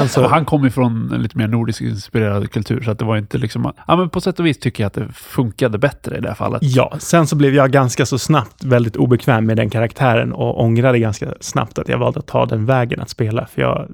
Så- 0.10 0.28
han 0.28 0.44
kom 0.44 0.64
ju 0.64 0.70
från 0.70 1.12
en 1.14 1.22
lite 1.22 1.38
mer 1.38 1.48
nordisk 1.48 1.80
inspirerad 1.80 2.50
kultur, 2.50 2.80
så 2.82 2.90
att 2.90 2.98
det 2.98 3.04
var 3.04 3.16
inte 3.16 3.38
liksom... 3.38 3.72
Ja, 3.86 3.96
men 3.96 4.10
på 4.10 4.20
sätt 4.20 4.40
och 4.40 4.46
vis 4.46 4.58
tycker 4.58 4.82
jag 4.82 4.86
att 4.86 4.94
det 4.94 5.08
funkade 5.12 5.78
bättre 5.78 6.16
i 6.16 6.20
det 6.20 6.28
här 6.28 6.34
fallet. 6.34 6.62
Ja, 6.62 6.94
sen 6.98 7.26
så 7.26 7.36
blev 7.36 7.54
jag 7.54 7.70
ganska 7.70 8.06
så 8.06 8.18
snabbt 8.18 8.64
väldigt 8.64 8.96
obekväm 8.96 9.46
med 9.46 9.56
den 9.56 9.70
karaktären 9.70 10.32
och 10.32 10.60
ångrade 10.64 10.98
ganska 10.98 11.34
snabbt 11.40 11.78
att 11.78 11.88
jag 11.88 11.98
valde 11.98 12.18
att 12.18 12.26
ta 12.26 12.46
den 12.46 12.66
vägen 12.66 13.00
att 13.00 13.10
spela. 13.10 13.46
För 13.46 13.62
jag, 13.62 13.86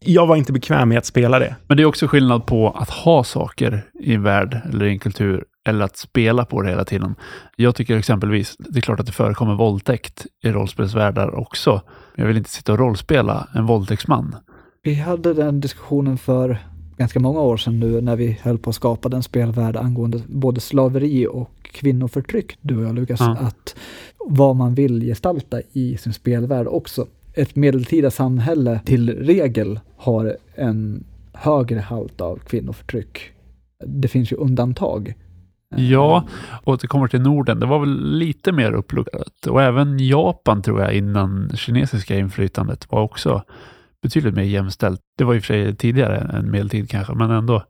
jag 0.00 0.26
var 0.26 0.36
inte 0.36 0.52
bekväm 0.52 0.88
med 0.88 0.98
att 0.98 1.06
spela 1.06 1.38
det. 1.38 1.56
Men 1.66 1.76
det 1.76 1.82
är 1.82 1.84
också 1.86 2.06
skillnad 2.06 2.46
på 2.46 2.70
att 2.70 2.90
ha 2.90 3.24
saker 3.24 3.82
i 4.00 4.14
en 4.14 4.22
värld 4.22 4.60
eller 4.72 4.86
i 4.86 4.90
en 4.90 4.98
kultur 4.98 5.27
eller 5.68 5.84
att 5.84 5.96
spela 5.96 6.44
på 6.44 6.62
det 6.62 6.68
hela 6.70 6.84
tiden. 6.84 7.14
Jag 7.56 7.74
tycker 7.74 7.96
exempelvis, 7.96 8.56
det 8.58 8.78
är 8.78 8.80
klart 8.80 9.00
att 9.00 9.06
det 9.06 9.12
förekommer 9.12 9.54
våldtäkt 9.54 10.26
i 10.42 10.50
rollspelsvärldar 10.50 11.34
också. 11.34 11.82
Jag 12.14 12.26
vill 12.26 12.36
inte 12.36 12.50
sitta 12.50 12.72
och 12.72 12.78
rollspela 12.78 13.48
en 13.54 13.66
våldtäktsman. 13.66 14.36
Vi 14.82 14.94
hade 14.94 15.34
den 15.34 15.60
diskussionen 15.60 16.18
för 16.18 16.58
ganska 16.96 17.20
många 17.20 17.40
år 17.40 17.56
sedan 17.56 17.80
nu 17.80 18.00
när 18.00 18.16
vi 18.16 18.38
höll 18.42 18.58
på 18.58 18.70
att 18.70 18.76
skapa 18.76 19.08
den 19.08 19.22
spelvärld 19.22 19.76
angående 19.76 20.20
både 20.26 20.60
slaveri 20.60 21.26
och 21.26 21.50
kvinnoförtryck, 21.62 22.58
du 22.60 22.76
och 22.76 22.84
jag 22.84 22.94
Lukas, 22.94 23.20
Ja. 23.20 23.36
att 23.40 23.76
vad 24.26 24.56
man 24.56 24.74
vill 24.74 25.00
gestalta 25.02 25.60
i 25.72 25.96
sin 25.96 26.12
spelvärld 26.12 26.66
också. 26.66 27.06
Ett 27.34 27.56
medeltida 27.56 28.10
samhälle 28.10 28.80
till 28.84 29.24
regel 29.26 29.80
har 29.96 30.36
en 30.54 31.04
högre 31.32 31.80
halt 31.80 32.20
av 32.20 32.36
kvinnoförtryck. 32.36 33.32
Det 33.86 34.08
finns 34.08 34.32
ju 34.32 34.36
undantag. 34.36 35.14
Ja, 35.76 36.24
och 36.64 36.74
att 36.74 36.80
det 36.80 36.86
kommer 36.86 37.08
till 37.08 37.20
Norden, 37.20 37.60
det 37.60 37.66
var 37.66 37.78
väl 37.78 38.18
lite 38.18 38.52
mer 38.52 38.72
uppluckrat. 38.72 39.46
Och 39.48 39.62
även 39.62 39.98
Japan 39.98 40.62
tror 40.62 40.80
jag 40.80 40.92
innan 40.94 41.50
kinesiska 41.56 42.16
inflytandet 42.18 42.92
var 42.92 43.00
också 43.02 43.42
betydligt 44.02 44.34
mer 44.34 44.42
jämställt. 44.42 45.00
Det 45.18 45.24
var 45.24 45.34
i 45.34 45.38
och 45.38 45.42
för 45.42 45.46
sig 45.54 45.76
tidigare 45.76 46.16
än 46.38 46.50
medeltid 46.50 46.90
kanske, 46.90 47.14
men 47.14 47.30
ändå. 47.30 47.62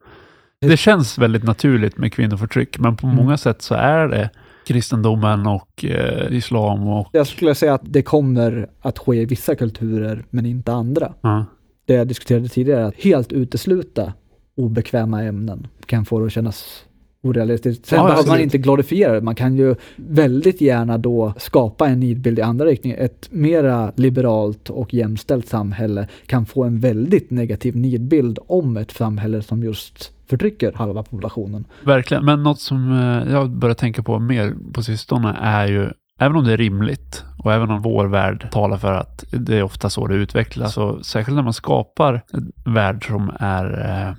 Det 0.60 0.76
känns 0.76 1.18
väldigt 1.18 1.44
naturligt 1.44 1.98
med 1.98 2.12
kvinnoförtryck, 2.12 2.78
men 2.78 2.96
på 2.96 3.06
Mm. 3.06 3.16
många 3.16 3.36
sätt 3.36 3.62
så 3.62 3.74
är 3.74 4.08
det 4.08 4.30
kristendomen 4.66 5.46
och 5.46 5.84
eh, 5.84 6.32
islam 6.36 6.86
och 6.88 7.08
Jag 7.12 7.26
skulle 7.26 7.54
säga 7.54 7.74
att 7.74 7.82
det 7.84 8.02
kommer 8.02 8.68
att 8.80 8.98
ske 8.98 9.16
i 9.22 9.24
vissa 9.24 9.54
kulturer 9.54 10.24
men 10.30 10.46
inte 10.46 10.72
andra. 10.72 11.12
ja. 11.20 11.44
det 11.86 11.94
jag 11.94 12.08
diskuterade 12.08 12.48
tidigare, 12.48 12.86
att 12.86 12.94
helt 12.94 13.32
utesluta 13.32 14.12
obekväma 14.58 15.24
ämnen 15.24 15.66
kan 15.86 16.04
få 16.04 16.20
det 16.20 16.26
att 16.26 16.32
kännas 16.32 16.84
orealistiskt. 17.22 17.86
Sen 17.86 17.98
Ja, 17.98 18.06
behöver 18.06 18.28
man 18.28 18.40
inte 18.40 18.58
glorifiera 18.58 19.12
det. 19.12 19.20
Man 19.20 19.34
kan 19.34 19.56
ju 19.56 19.74
väldigt 19.96 20.60
gärna 20.60 20.98
då 20.98 21.34
skapa 21.36 21.88
en 21.88 22.00
nidbild 22.00 22.38
i 22.38 22.42
andra 22.42 22.66
riktningen. 22.66 22.98
Ett 22.98 23.28
mera 23.30 23.92
liberalt 23.96 24.70
och 24.70 24.94
jämställt 24.94 25.48
samhälle 25.48 26.08
kan 26.26 26.46
få 26.46 26.64
en 26.64 26.80
väldigt 26.80 27.30
negativ 27.30 27.76
nidbild 27.76 28.38
om 28.46 28.76
ett 28.76 28.90
samhälle 28.90 29.42
som 29.42 29.62
just 29.62 30.12
förtrycker 30.26 30.72
halva 30.72 31.02
populationen. 31.02 31.64
Verkligen, 31.84 32.24
men 32.24 32.42
något 32.42 32.60
som 32.60 32.92
eh, 32.92 33.32
jag 33.32 33.50
börjar 33.50 33.74
tänka 33.74 34.02
på 34.02 34.18
mer 34.18 34.54
på 34.72 34.82
sistone 34.82 35.36
är 35.40 35.66
ju, 35.66 35.90
även 36.18 36.36
om 36.36 36.44
det 36.44 36.52
är 36.52 36.56
rimligt 36.56 37.24
och 37.44 37.52
även 37.52 37.70
om 37.70 37.82
vår 37.82 38.06
värld 38.06 38.48
talar 38.52 38.76
för 38.76 38.92
att 38.92 39.24
det 39.30 39.56
är 39.56 39.62
ofta 39.62 39.90
så 39.90 40.06
det 40.06 40.14
utvecklas, 40.14 40.74
så 40.74 41.02
särskilt 41.02 41.36
när 41.36 41.42
man 41.42 41.52
skapar 41.52 42.24
en 42.32 42.74
värld 42.74 43.06
som 43.06 43.30
är 43.38 43.90
eh, 44.06 44.14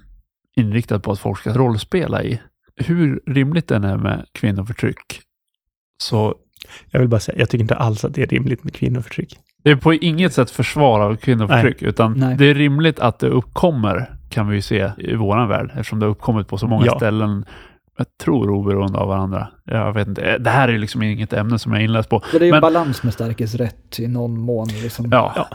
inriktad 0.55 0.99
på 0.99 1.11
att 1.11 1.19
folk 1.19 1.39
ska 1.39 1.53
rollspela 1.53 2.23
i, 2.23 2.41
hur 2.75 3.21
rimligt 3.25 3.67
den 3.67 3.83
är 3.83 3.97
med 3.97 4.25
kvinnoförtryck, 4.33 5.21
så 6.03 6.35
Jag 6.91 6.99
vill 6.99 7.09
bara 7.09 7.19
säga, 7.19 7.39
jag 7.39 7.49
tycker 7.49 7.61
inte 7.63 7.75
alls 7.75 8.05
att 8.05 8.13
det 8.13 8.21
är 8.23 8.27
rimligt 8.27 8.63
med 8.63 8.73
kvinnoförtryck. 8.73 9.37
det 9.63 9.69
är 9.71 9.75
på 9.75 9.93
inget 9.93 10.33
sätt 10.33 10.51
försvar 10.51 10.99
av 10.99 11.15
kvinnoförtryck, 11.15 11.81
utan 11.81 12.13
Nej. 12.13 12.35
det 12.37 12.45
är 12.45 12.53
rimligt 12.53 12.99
att 12.99 13.19
det 13.19 13.27
uppkommer, 13.27 14.15
kan 14.29 14.47
vi 14.47 14.55
ju 14.55 14.61
se 14.61 14.91
i 14.97 15.15
våran 15.15 15.47
värld, 15.49 15.69
eftersom 15.71 15.99
det 15.99 16.05
har 16.05 16.11
uppkommit 16.11 16.47
på 16.47 16.57
så 16.57 16.67
många 16.67 16.85
Ja. 16.85 16.95
ställen, 16.97 17.45
jag 17.97 18.07
tror 18.23 18.49
oberoende 18.49 18.97
av 18.99 19.07
varandra. 19.07 19.47
Jag 19.65 19.93
vet 19.93 20.07
inte, 20.07 20.37
det 20.37 20.49
här 20.49 20.67
är 20.69 20.77
liksom 20.77 21.03
inget 21.03 21.33
ämne 21.33 21.59
som 21.59 21.71
jag 21.71 21.81
är 21.81 21.85
inläst 21.85 22.09
på. 22.09 22.19
Så 22.31 22.37
det 22.39 22.43
är 22.43 22.45
ju 22.45 22.51
Men- 22.51 22.57
en 22.57 22.61
balans 22.61 23.03
med 23.03 23.13
starkes 23.13 23.55
rätt 23.55 23.99
i 23.99 24.07
någon 24.07 24.39
mån. 24.39 24.67
Liksom. 24.67 25.09
Ja. 25.11 25.33
Ja. 25.35 25.47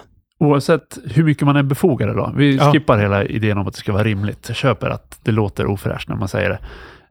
Oavsett 0.44 0.98
hur 1.04 1.24
mycket 1.24 1.46
man 1.46 1.56
är 1.56 1.62
befogad 1.62 2.16
då. 2.16 2.32
Vi 2.36 2.56
Ja. 2.56 2.72
skippar 2.72 2.98
hela 2.98 3.24
idén 3.24 3.58
om 3.58 3.66
att 3.66 3.74
det 3.74 3.78
ska 3.80 3.92
vara 3.92 4.04
rimligt. 4.04 4.44
Jag 4.48 4.56
köper 4.56 4.90
att 4.90 5.18
det 5.22 5.32
låter 5.32 5.66
ofräscht 5.66 6.08
när 6.08 6.16
man 6.16 6.28
säger 6.28 6.48
det. 6.50 6.58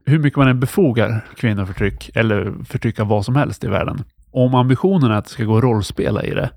Hur 0.06 0.20
mycket 0.20 0.38
man 0.38 0.48
än 0.48 0.60
befogar 0.60 1.26
kvinnoförtryck 1.38 2.10
eller 2.16 2.54
förtryck 2.66 3.00
av 3.00 3.08
vad 3.08 3.26
som 3.26 3.36
helst 3.36 3.64
i 3.64 3.68
världen. 3.68 4.04
Om 4.32 4.56
ambitionen 4.56 5.12
är 5.12 5.16
att 5.16 5.26
det 5.26 5.32
ska 5.32 5.44
gå 5.44 5.58
att 5.58 5.64
rollspela 5.64 6.24
i 6.24 6.32
det, 6.34 6.50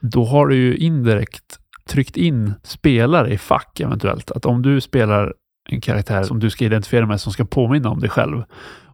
då 0.00 0.24
har 0.24 0.46
du 0.46 0.56
ju 0.56 0.76
indirekt 0.76 1.58
tryckt 1.88 2.16
in 2.16 2.52
spelare 2.62 3.32
i 3.32 3.38
fack 3.38 3.80
eventuellt. 3.80 4.30
Att 4.30 4.46
om 4.46 4.62
du 4.62 4.80
spelar 4.80 5.34
en 5.68 5.80
karaktär 5.80 6.22
som 6.22 6.40
du 6.40 6.50
ska 6.50 6.64
identifiera 6.64 7.06
med 7.06 7.20
som 7.20 7.32
ska 7.32 7.44
påminna 7.44 7.88
om 7.90 8.00
dig 8.00 8.10
själv. 8.10 8.42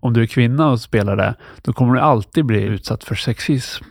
Om 0.01 0.13
du 0.13 0.23
är 0.23 0.27
kvinna 0.27 0.71
och 0.71 0.81
spelar 0.81 1.17
det, 1.17 1.35
då 1.63 1.73
kommer 1.73 1.95
du 1.95 2.01
alltid 2.01 2.45
bli 2.47 2.63
utsatt 2.63 3.05
för 3.05 3.15
sexism. 3.15 3.85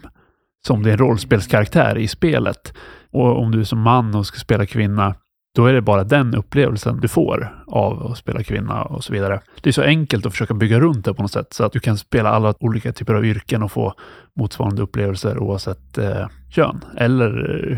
Som 0.67 0.83
din 0.83 0.97
rollspelskaraktär 0.97 1.97
i 1.97 2.07
spelet. 2.07 2.73
Och 3.11 3.39
om 3.41 3.51
du 3.51 3.59
är 3.59 3.63
som 3.63 3.81
man 3.81 4.15
och 4.15 4.25
ska 4.25 4.39
spela 4.39 4.65
kvinna, 4.65 5.15
då 5.55 5.65
är 5.65 5.73
det 5.73 5.81
bara 5.81 6.03
den 6.03 6.35
upplevelsen 6.35 6.99
du 6.99 7.07
får 7.07 7.63
av 7.67 8.07
att 8.11 8.17
spela 8.17 8.43
kvinna 8.43 8.83
och 8.83 9.03
så 9.03 9.13
vidare. 9.13 9.41
Det 9.61 9.69
är 9.69 9.73
så 9.73 9.81
enkelt 9.81 10.25
att 10.25 10.31
försöka 10.31 10.53
bygga 10.53 10.79
runt 10.79 11.05
det 11.05 11.13
på 11.13 11.21
något 11.21 11.31
sätt 11.31 11.53
så 11.53 11.63
att 11.63 11.71
du 11.71 11.79
kan 11.79 11.97
spela 11.97 12.29
alla 12.29 12.53
olika 12.59 12.93
typer 12.93 13.13
av 13.13 13.25
yrken 13.25 13.63
och 13.63 13.71
få 13.71 13.93
motsvarande 14.39 14.81
upplevelser 14.81 15.37
oavsett 15.37 15.97
eh, 15.97 16.27
kön 16.49 16.85
eller 16.97 17.29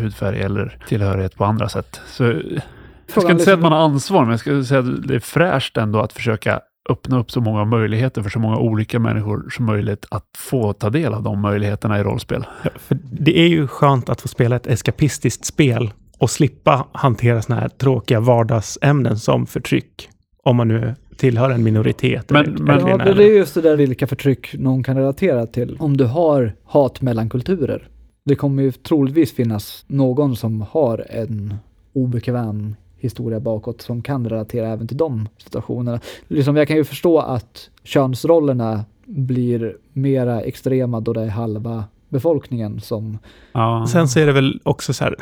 hudfärg 0.02 0.42
eller 0.42 0.78
tillhörighet 0.88 1.36
på 1.36 1.46
andra 1.46 1.70
sätt. 1.70 2.02
Så 2.06 2.24
jag 2.24 3.24
ska 3.24 3.32
inte 3.32 3.44
säga 3.44 3.54
att 3.54 3.60
liksom- 3.60 3.62
man 3.62 3.72
har 3.72 3.80
ansvar, 3.80 4.22
men 4.22 4.32
jag 4.32 4.40
ska 4.40 4.64
säga 4.64 4.80
att 4.80 5.08
det 5.08 5.16
är 5.16 5.20
fräscht 5.20 5.78
ändå 5.78 6.00
att 6.00 6.14
försöka 6.14 6.60
öppna 6.92 7.20
upp 7.20 7.32
så 7.32 7.42
många 7.42 7.66
möjligheter 7.66 8.22
för 8.22 8.30
så 8.30 8.40
många 8.40 8.58
olika 8.58 9.00
människor 9.00 9.50
som 9.50 9.66
möjligt 9.66 10.06
att 10.12 10.26
få 10.38 10.74
ta 10.74 10.90
del 10.90 11.14
av 11.14 11.24
de 11.24 11.42
möjligheterna 11.42 12.00
i 12.00 12.04
rollspel. 12.04 12.46
Ja, 12.64 12.70
för 12.76 12.98
det 13.12 13.40
är 13.40 13.48
ju 13.48 13.68
skönt 13.68 14.10
att 14.10 14.22
få 14.22 14.28
spela 14.28 14.56
ett 14.56 14.68
eskapistiskt 14.68 15.46
spel 15.46 15.92
och 16.18 16.30
slippa 16.30 16.86
hantera 16.92 17.42
såna 17.42 17.60
här 17.60 17.70
tråkiga 17.70 18.20
vardagsämnen 18.20 19.20
som 19.20 19.46
förtryck. 19.46 20.10
Om 20.44 20.56
man 20.56 20.68
nu 20.68 20.96
tillhör 21.18 21.50
en 21.50 21.64
minoritet. 21.64 22.30
Men- 22.30 22.46
eller- 22.46 22.58
men- 22.64 22.80
eller 22.80 23.06
Ja, 23.08 23.14
det 23.14 23.24
är 23.24 23.38
just 23.38 23.54
det 23.54 23.62
där 23.62 23.76
vilka 23.76 24.08
förtryck 24.08 24.54
någon 24.54 24.84
kan 24.84 24.98
relatera 24.98 25.46
till. 25.46 25.78
Om 25.80 25.98
du 25.98 26.06
har 26.06 26.54
hat 26.64 27.02
mellan 27.02 27.30
kulturer. 27.30 27.88
Det 28.26 28.36
kommer 28.36 28.64
ju 28.64 28.72
troligtvis 28.72 29.34
finnas 29.36 29.86
någon 29.88 30.36
som 30.36 30.62
har 30.72 31.06
en 31.10 31.54
obekväm 31.94 32.76
historia 33.02 33.40
bakåt 33.40 33.82
som 33.82 34.02
kan 34.02 34.30
relatera 34.30 34.68
även 34.68 34.88
till 34.88 34.98
de 34.98 35.30
situationerna. 35.38 36.00
Liksom 36.28 36.56
jag 36.56 36.68
kan 36.68 36.78
ju 36.78 36.84
förstå 36.84 37.20
att 37.20 37.70
könsrollerna 37.84 38.86
blir 39.06 39.78
mera 39.94 40.42
extrema 40.42 41.00
då 41.00 41.14
det 41.14 41.22
är 41.22 41.28
halva 41.28 41.84
befolkningen 42.10 42.80
som... 42.80 43.18
Ja. 43.52 43.88
Sen 43.92 44.08
så 44.08 44.20
är 44.20 44.26
det 44.26 44.32
väl 44.32 44.60
också 44.64 44.94
så 44.94 45.04
här, 45.04 45.16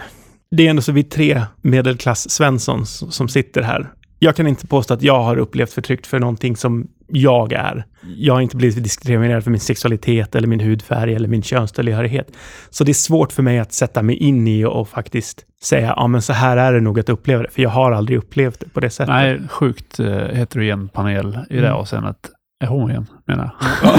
det 0.52 0.66
är 0.66 0.70
ändå 0.70 0.82
så 0.82 0.92
vi 0.92 1.04
tre 1.04 1.42
medelklass-Svenssons 1.62 3.12
som 3.12 3.28
sitter 3.28 3.62
här. 3.62 3.94
Jag 4.20 4.36
kan 4.36 4.48
inte 4.48 4.68
påstå 4.68 4.94
att 4.94 5.02
jag 5.02 5.24
har 5.24 5.38
upplevt 5.38 5.74
förtryck 5.74 6.06
för 6.06 6.20
någonting 6.20 6.56
som 6.56 6.88
jag 7.12 7.54
är. 7.54 7.86
Jag 8.18 8.34
har 8.34 8.42
inte 8.42 8.56
blivit 8.58 8.84
diskriminerad 8.84 9.44
för 9.44 9.52
min 9.52 9.60
sexualitet 9.60 10.36
eller 10.36 10.48
min 10.48 10.60
hudfärg 10.60 11.16
eller 11.16 11.28
min 11.28 11.44
könstillhörighet. 11.44 12.32
Så 12.70 12.84
det 12.84 12.92
är 12.92 12.94
svårt 12.94 13.32
för 13.32 13.44
mig 13.44 13.60
att 13.60 13.74
sätta 13.74 14.02
mig 14.04 14.16
in 14.16 14.48
i 14.48 14.66
och 14.66 14.90
faktiskt 14.90 15.46
säga, 15.64 15.94
ja 15.98 16.08
men 16.08 16.22
så 16.22 16.34
här 16.34 16.58
är 16.58 16.74
det 16.74 16.82
nog 16.82 17.00
att 17.00 17.10
uppleva 17.10 17.44
det, 17.44 17.50
för 17.50 17.62
jag 17.62 17.70
har 17.70 17.92
aldrig 17.92 18.18
upplevt 18.18 18.60
det 18.60 18.70
på 18.70 18.80
det 18.80 18.90
sättet. 18.90 19.14
Nej, 19.16 19.42
sjukt 19.50 20.00
eh, 20.00 20.08
heterogen 20.16 20.90
panel 20.90 21.40
i 21.50 21.54
det 21.56 21.60
Mm. 21.68 21.74
avseendet. 21.74 22.18
Är 22.64 22.68
homogen, 22.68 23.06
menar 23.28 23.56
jag. 23.60 23.86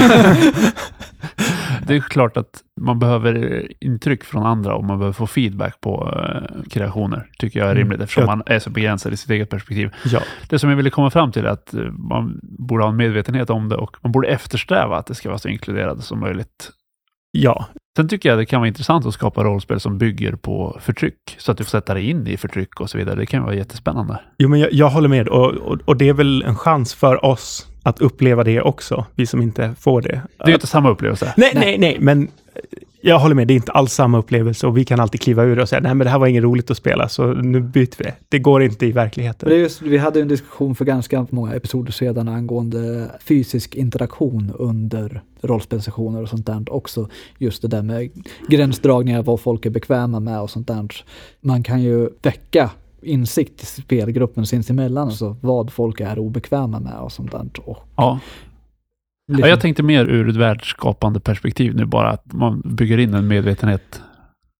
det 1.87 1.95
är 1.95 1.99
klart 1.99 2.37
att 2.37 2.59
man 2.81 2.99
behöver 2.99 3.67
intryck 3.83 4.23
från 4.23 4.45
andra 4.45 4.75
och 4.75 4.83
man 4.83 4.97
behöver 4.99 5.13
få 5.13 5.27
feedback 5.27 5.81
på 5.81 6.13
eh, 6.15 6.61
kreationer, 6.69 7.29
tycker 7.39 7.59
jag 7.59 7.67
är 7.67 7.71
Mm. 7.71 7.83
rimligt, 7.83 8.01
eftersom 8.01 8.25
man 8.25 8.43
är 8.45 8.59
så 8.59 8.69
begränsad 8.69 9.13
i 9.13 9.17
sitt 9.17 9.29
eget 9.29 9.49
perspektiv. 9.49 9.89
Ja, 10.05 10.19
Det 10.49 10.59
som 10.59 10.69
jag 10.69 10.77
ville 10.77 10.89
komma 10.89 11.09
fram 11.09 11.31
till 11.31 11.45
är 11.45 11.49
att 11.49 11.73
eh, 11.73 11.81
man 11.83 12.39
borde 12.43 12.83
ha 12.83 12.89
en 12.89 12.95
medvetenhet 12.97 13.49
om 13.49 13.69
det 13.69 13.75
och 13.75 13.97
man 14.01 14.11
borde 14.11 14.27
eftersträva 14.27 14.97
att 14.97 15.05
det 15.05 15.15
ska 15.15 15.29
vara 15.29 15.39
så 15.39 15.49
inkluderande 15.49 16.01
som 16.03 16.19
möjligt. 16.19 16.71
ja, 17.31 17.65
Sen 17.97 18.07
tycker 18.07 18.29
jag 18.29 18.37
det 18.37 18.45
kan 18.45 18.59
vara 18.61 18.67
intressant 18.67 19.05
att 19.05 19.13
skapa 19.13 19.43
rollspel 19.43 19.79
som 19.79 19.97
bygger 19.97 20.35
på 20.35 20.77
förtryck, 20.81 21.35
så 21.37 21.51
att 21.51 21.57
du 21.57 21.63
får 21.63 21.69
sätta 21.69 21.93
dig 21.93 22.09
in 22.09 22.27
i 22.27 22.37
förtryck 22.37 22.79
och 22.79 22.89
så 22.89 22.97
vidare. 22.97 23.15
Det 23.15 23.25
kan 23.25 23.43
vara 23.43 23.55
jättespännande. 23.55 24.19
Jo, 24.37 24.49
men 24.49 24.59
jag, 24.59 24.73
jag 24.73 24.89
håller 24.89 25.09
med 25.09 25.27
och, 25.27 25.51
och, 25.53 25.79
och 25.85 25.97
det 25.97 26.09
är 26.09 26.13
väl 26.13 26.43
en 26.43 26.55
chans 26.55 26.93
för 26.93 27.25
oss 27.25 27.67
att 27.83 28.01
uppleva 28.01 28.43
det 28.43 28.61
också, 28.61 29.05
vi 29.15 29.25
som 29.25 29.41
inte 29.41 29.73
får 29.79 30.01
det. 30.01 30.21
Det 30.37 30.43
är 30.43 30.47
ju 30.47 30.53
inte 30.53 30.67
samma 30.67 30.89
upplevelse. 30.89 31.33
Nej, 31.37 31.51
nej, 31.55 31.77
nej, 31.77 31.97
men 31.99 32.27
jag 33.01 33.19
håller 33.19 33.35
med. 33.35 33.47
Det 33.47 33.53
är 33.53 33.55
inte 33.55 33.71
alls 33.71 33.93
samma 33.93 34.17
upplevelse 34.17 34.67
och 34.67 34.77
vi 34.77 34.85
kan 34.85 34.99
alltid 34.99 35.21
kliva 35.21 35.43
ur 35.43 35.59
och 35.59 35.69
säga 35.69 35.79
nej, 35.81 35.95
men 35.95 36.05
det 36.05 36.11
här 36.11 36.19
var 36.19 36.27
inget 36.27 36.43
roligt 36.43 36.71
att 36.71 36.77
spela, 36.77 37.09
så 37.09 37.33
nu 37.33 37.59
byter 37.59 37.95
vi. 37.97 38.11
Det 38.29 38.39
går 38.39 38.63
inte 38.63 38.85
i 38.85 38.91
verkligheten. 38.91 39.49
Det 39.49 39.55
är 39.55 39.59
just, 39.59 39.81
vi 39.81 39.97
hade 39.97 40.21
en 40.21 40.27
diskussion 40.27 40.75
för 40.75 40.85
ganska 40.85 41.27
många 41.29 41.53
episoder 41.53 41.91
sedan 41.91 42.27
angående 42.27 43.07
fysisk 43.23 43.75
interaktion 43.75 44.53
under 44.59 45.21
rollspelssessioner 45.41 46.21
och 46.21 46.29
sånt 46.29 46.45
där 46.45 46.73
också. 46.73 47.09
Just 47.37 47.61
det 47.61 47.67
där 47.67 47.81
med 47.81 48.09
gränsdragningar, 48.47 49.23
vad 49.23 49.39
folk 49.39 49.65
är 49.65 49.69
bekväma 49.69 50.19
med 50.19 50.41
och 50.41 50.49
sånt 50.49 50.67
där. 50.67 50.91
Man 51.41 51.63
kan 51.63 51.81
ju 51.81 52.09
väcka 52.21 52.69
insikt 53.01 53.63
i 53.63 53.65
spelgruppen 53.65 54.45
sinsemellan, 54.45 55.07
alltså 55.07 55.35
vad 55.41 55.71
folk 55.73 55.99
är 55.99 56.19
obekväma 56.19 56.79
med 56.79 56.99
och 56.99 57.11
sånt 57.11 57.31
där. 57.31 57.49
Och 57.65 57.77
Ja. 57.95 58.19
liksom, 59.27 59.43
Ja, 59.43 59.47
jag 59.47 59.61
tänkte 59.61 59.83
mer 59.83 60.05
ur 60.05 60.29
ett 60.29 60.35
världsskapande 60.35 61.19
perspektiv 61.19 61.75
nu 61.75 61.85
bara, 61.85 62.09
att 62.09 62.33
man 62.33 62.61
bygger 62.65 62.97
in 62.97 63.13
en 63.13 63.27
medvetenhet 63.27 64.01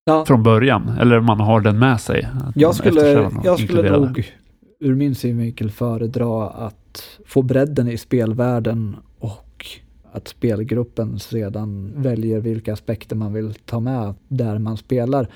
ja, 0.05 0.25
från 0.25 0.43
början, 0.43 0.89
eller 0.99 1.19
man 1.19 1.39
har 1.39 1.61
den 1.61 1.79
med 1.79 2.01
sig. 2.01 2.27
Jag 2.55 2.75
skulle, 2.75 3.29
jag 3.43 3.59
skulle 3.59 3.97
nog 3.97 4.31
ur 4.79 4.95
min 4.95 5.15
synvinkel 5.15 5.71
föredra 5.71 6.49
att 6.49 7.19
få 7.25 7.41
bredden 7.41 7.87
i 7.87 7.97
spelvärlden 7.97 8.95
och 9.19 9.65
att 10.11 10.27
spelgruppen 10.27 11.19
sedan 11.19 11.93
väljer 11.95 12.39
vilka 12.39 12.73
aspekter 12.73 13.15
man 13.15 13.33
vill 13.33 13.53
ta 13.53 13.79
med 13.79 14.13
där 14.27 14.57
man 14.57 14.77
spelar 14.77 15.27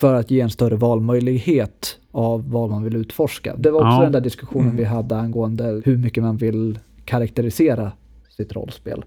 för 0.00 0.14
att 0.14 0.30
ge 0.30 0.40
en 0.40 0.50
större 0.50 0.76
valmöjlighet 0.76 1.98
av 2.12 2.50
vad 2.50 2.70
man 2.70 2.84
vill 2.84 2.96
utforska. 2.96 3.54
Det 3.56 3.70
var 3.70 3.78
också 3.80 3.88
Ja. 3.96 4.02
den 4.02 4.12
där 4.12 4.20
diskussionen 4.20 4.64
Mm. 4.66 4.76
vi 4.76 4.84
hade 4.84 5.16
angående 5.18 5.82
hur 5.84 5.96
mycket 5.98 6.22
man 6.22 6.36
vill 6.36 6.78
karaktärisera 7.04 7.92
sitt 8.36 8.52
rollspel. 8.52 9.04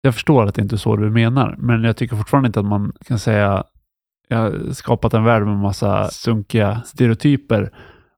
Jag 0.00 0.14
förstår 0.14 0.44
att 0.46 0.54
det 0.54 0.62
inte 0.62 0.74
är 0.74 0.78
så 0.78 0.96
du 0.96 1.10
menar, 1.10 1.56
men 1.58 1.84
jag 1.84 1.96
tycker 1.96 2.16
fortfarande 2.16 2.46
inte 2.46 2.60
att 2.60 2.66
man 2.66 2.92
kan 3.06 3.18
säga 3.18 3.64
jag 4.28 4.38
har 4.38 4.72
skapat 4.72 5.14
en 5.14 5.24
värld 5.24 5.42
med 5.46 5.56
massa 5.56 6.08
sunkiga 6.08 6.82
stereotyper 6.86 7.70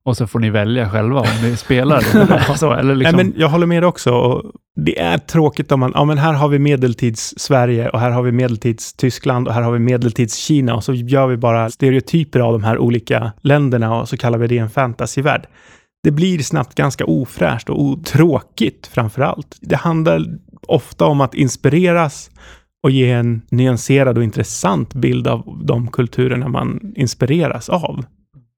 och 0.09 0.17
så 0.17 0.27
får 0.27 0.39
ni 0.39 0.51
välja 0.51 0.91
själva 0.91 1.21
om 1.21 1.27
ni 1.43 1.57
spelar. 1.57 1.99
eller, 2.17 2.55
så, 2.55 2.73
eller 2.73 2.95
liksom, 2.95 3.17
Nej, 3.17 3.25
men 3.25 3.35
jag 3.41 3.49
håller 3.49 3.67
med 3.67 3.85
också. 3.85 4.43
Det 4.85 5.01
är 5.01 5.19
tråkigt 5.19 5.73
om 5.73 5.81
man, 5.81 5.93
ja 5.95 6.05
men 6.05 6.19
här 6.19 6.33
har 6.33 6.49
vi 6.49 6.59
medeltids-Sverige 6.59 7.89
och 7.89 8.01
här 8.01 8.11
har 8.11 8.23
vi 8.23 8.31
medeltids-Tyskland 8.31 9.49
och 9.49 9.55
här 9.55 9.63
har 9.63 9.73
vi 9.73 9.79
medeltids-Kina 9.79 10.75
och 10.75 10.85
så 10.85 10.95
gör 10.95 11.27
vi 11.27 11.37
bara 11.37 11.71
stereotyper 11.71 12.41
av 12.41 12.53
de 12.53 12.65
här 12.65 12.79
olika 12.79 13.33
länderna 13.41 14.01
och 14.01 14.09
så 14.09 14.17
kallar 14.17 14.39
vi 14.39 14.47
det 14.47 14.59
en 14.59 14.71
fantasyvärld. 14.71 15.47
Det 16.03 16.11
blir 16.11 16.39
snabbt 16.39 16.75
ganska 16.75 17.05
ofräscht 17.05 17.71
och 17.71 17.83
otråkigt 17.83 18.87
framför 18.87 19.23
allt. 19.23 19.57
Det 19.61 19.77
handlar 19.77 20.25
ofta 20.67 21.05
om 21.05 21.21
att 21.21 21.35
inspireras 21.35 22.31
och 22.83 22.91
ge 22.91 23.11
en 23.11 23.43
nyanserad 23.51 24.19
och 24.19 24.25
intressant 24.25 24.95
bild 24.95 25.27
av 25.27 25.65
de 25.65 25.89
kulturerna 25.89 26.49
man 26.49 26.93
inspireras 26.97 27.69
av. 27.69 28.05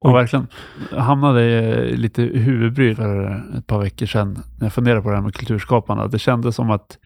Ja, 0.00 0.12
verkligen. 0.12 0.46
Jag 0.90 1.00
hamnade 1.00 1.42
i 1.88 1.96
lite 1.96 2.22
huvudbry 2.22 2.94
för 2.94 3.42
ett 3.58 3.66
par 3.66 3.78
veckor 3.78 4.06
sedan 4.06 4.38
när 4.58 4.66
jag 4.66 4.72
funderade 4.72 5.02
på 5.02 5.08
det 5.08 5.16
här 5.16 5.22
med 5.22 5.34
kulturskapande. 5.34 6.08
Det 6.08 6.18
kändes 6.18 6.56
som 6.56 6.70
att 6.70 6.98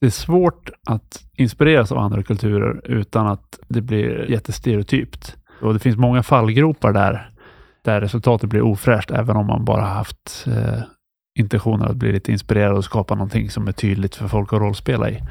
det 0.00 0.06
är 0.06 0.10
svårt 0.10 0.70
att 0.86 1.24
inspireras 1.36 1.92
av 1.92 1.98
andra 1.98 2.22
kulturer 2.22 2.80
utan 2.84 3.26
att 3.26 3.58
det 3.68 3.80
blir 3.80 4.30
jättestereotypt. 4.30 5.36
Och 5.60 5.72
det 5.72 5.78
finns 5.78 5.96
många 5.96 6.22
fallgropar 6.22 6.92
där, 6.92 7.30
där 7.84 8.00
resultatet 8.00 8.50
blir 8.50 8.62
ofräscht, 8.62 9.10
även 9.10 9.36
om 9.36 9.46
man 9.46 9.64
bara 9.64 9.84
haft 9.84 10.46
eh, 10.46 10.82
intentioner 11.38 11.86
att 11.86 11.96
bli 11.96 12.12
lite 12.12 12.32
inspirerad 12.32 12.76
och 12.76 12.84
skapa 12.84 13.14
någonting 13.14 13.50
som 13.50 13.68
är 13.68 13.72
tydligt 13.72 14.14
för 14.14 14.28
folk 14.28 14.52
att 14.52 14.60
rollspela 14.60 15.10
i. 15.10 15.22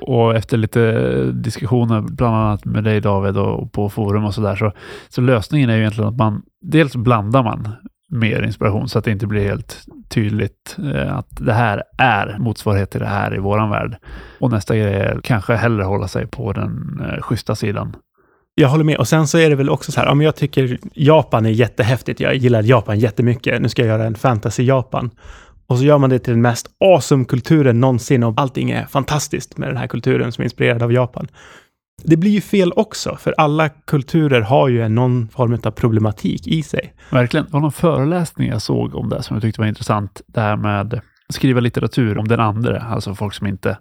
Och 0.00 0.36
efter 0.36 0.56
lite 0.56 1.22
diskussioner, 1.32 2.00
bland 2.00 2.36
annat 2.36 2.64
med 2.64 2.84
dig 2.84 3.00
David 3.00 3.36
och 3.36 3.72
på 3.72 3.88
forum 3.88 4.24
och 4.24 4.34
sådär, 4.34 4.56
så, 4.56 4.72
så 5.08 5.20
lösningen 5.20 5.70
är 5.70 5.74
ju 5.74 5.80
egentligen 5.80 6.08
att 6.08 6.16
man, 6.16 6.42
dels 6.60 6.96
blandar 6.96 7.42
man 7.42 7.68
mer 8.10 8.42
inspiration 8.42 8.88
så 8.88 8.98
att 8.98 9.04
det 9.04 9.10
inte 9.10 9.26
blir 9.26 9.48
helt 9.48 9.86
tydligt 10.08 10.76
eh, 10.94 11.16
att 11.16 11.28
det 11.30 11.52
här 11.52 11.82
är 11.98 12.36
motsvarighet 12.38 12.90
till 12.90 13.00
det 13.00 13.06
här 13.06 13.34
i 13.34 13.38
våran 13.38 13.70
värld. 13.70 13.96
Och 14.40 14.50
nästa 14.50 14.76
grej 14.76 14.94
är 14.94 15.20
kanske 15.24 15.54
hellre 15.54 15.84
hålla 15.84 16.08
sig 16.08 16.26
på 16.26 16.52
den 16.52 17.00
eh, 17.04 17.22
schyssta 17.22 17.54
sidan. 17.54 17.96
Jag 18.58 18.68
håller 18.68 18.84
med. 18.84 18.96
Och 18.96 19.08
sen 19.08 19.26
så 19.26 19.38
är 19.38 19.50
det 19.50 19.56
väl 19.56 19.70
också 19.70 19.92
så 19.92 20.00
här, 20.00 20.08
om 20.08 20.20
jag 20.20 20.36
tycker 20.36 20.78
Japan 20.94 21.46
är 21.46 21.50
jättehäftigt, 21.50 22.20
jag 22.20 22.34
gillar 22.34 22.62
Japan 22.62 22.98
jättemycket, 22.98 23.62
nu 23.62 23.68
ska 23.68 23.82
jag 23.82 23.88
göra 23.88 24.06
en 24.06 24.14
fantasy-Japan. 24.14 25.10
Och 25.66 25.78
så 25.78 25.84
gör 25.84 25.98
man 25.98 26.10
det 26.10 26.18
till 26.18 26.32
den 26.32 26.42
mest 26.42 26.66
awesome 26.84 27.24
kulturen 27.24 27.80
någonsin 27.80 28.24
och 28.24 28.34
allting 28.36 28.70
är 28.70 28.86
fantastiskt 28.86 29.58
med 29.58 29.68
den 29.68 29.76
här 29.76 29.86
kulturen 29.86 30.32
som 30.32 30.42
är 30.42 30.44
inspirerad 30.44 30.82
av 30.82 30.92
Japan. 30.92 31.28
Det 32.02 32.16
blir 32.16 32.30
ju 32.30 32.40
fel 32.40 32.72
också, 32.76 33.16
för 33.16 33.34
alla 33.38 33.68
kulturer 33.68 34.40
har 34.40 34.68
ju 34.68 34.88
någon 34.88 35.28
form 35.28 35.58
av 35.64 35.70
problematik 35.70 36.46
i 36.46 36.62
sig. 36.62 36.94
Verkligen. 37.10 37.46
Det 37.46 37.52
var 37.52 37.60
någon 37.60 37.72
föreläsning 37.72 38.48
jag 38.48 38.62
såg 38.62 38.94
om 38.94 39.08
det 39.08 39.22
som 39.22 39.36
jag 39.36 39.42
tyckte 39.42 39.60
var 39.60 39.68
intressant. 39.68 40.20
Det 40.26 40.40
här 40.40 40.56
med 40.56 41.00
skriva 41.28 41.60
litteratur 41.60 42.18
om 42.18 42.28
den 42.28 42.40
andra, 42.40 42.80
alltså 42.80 43.14
folk 43.14 43.34
som 43.34 43.46
inte 43.46 43.78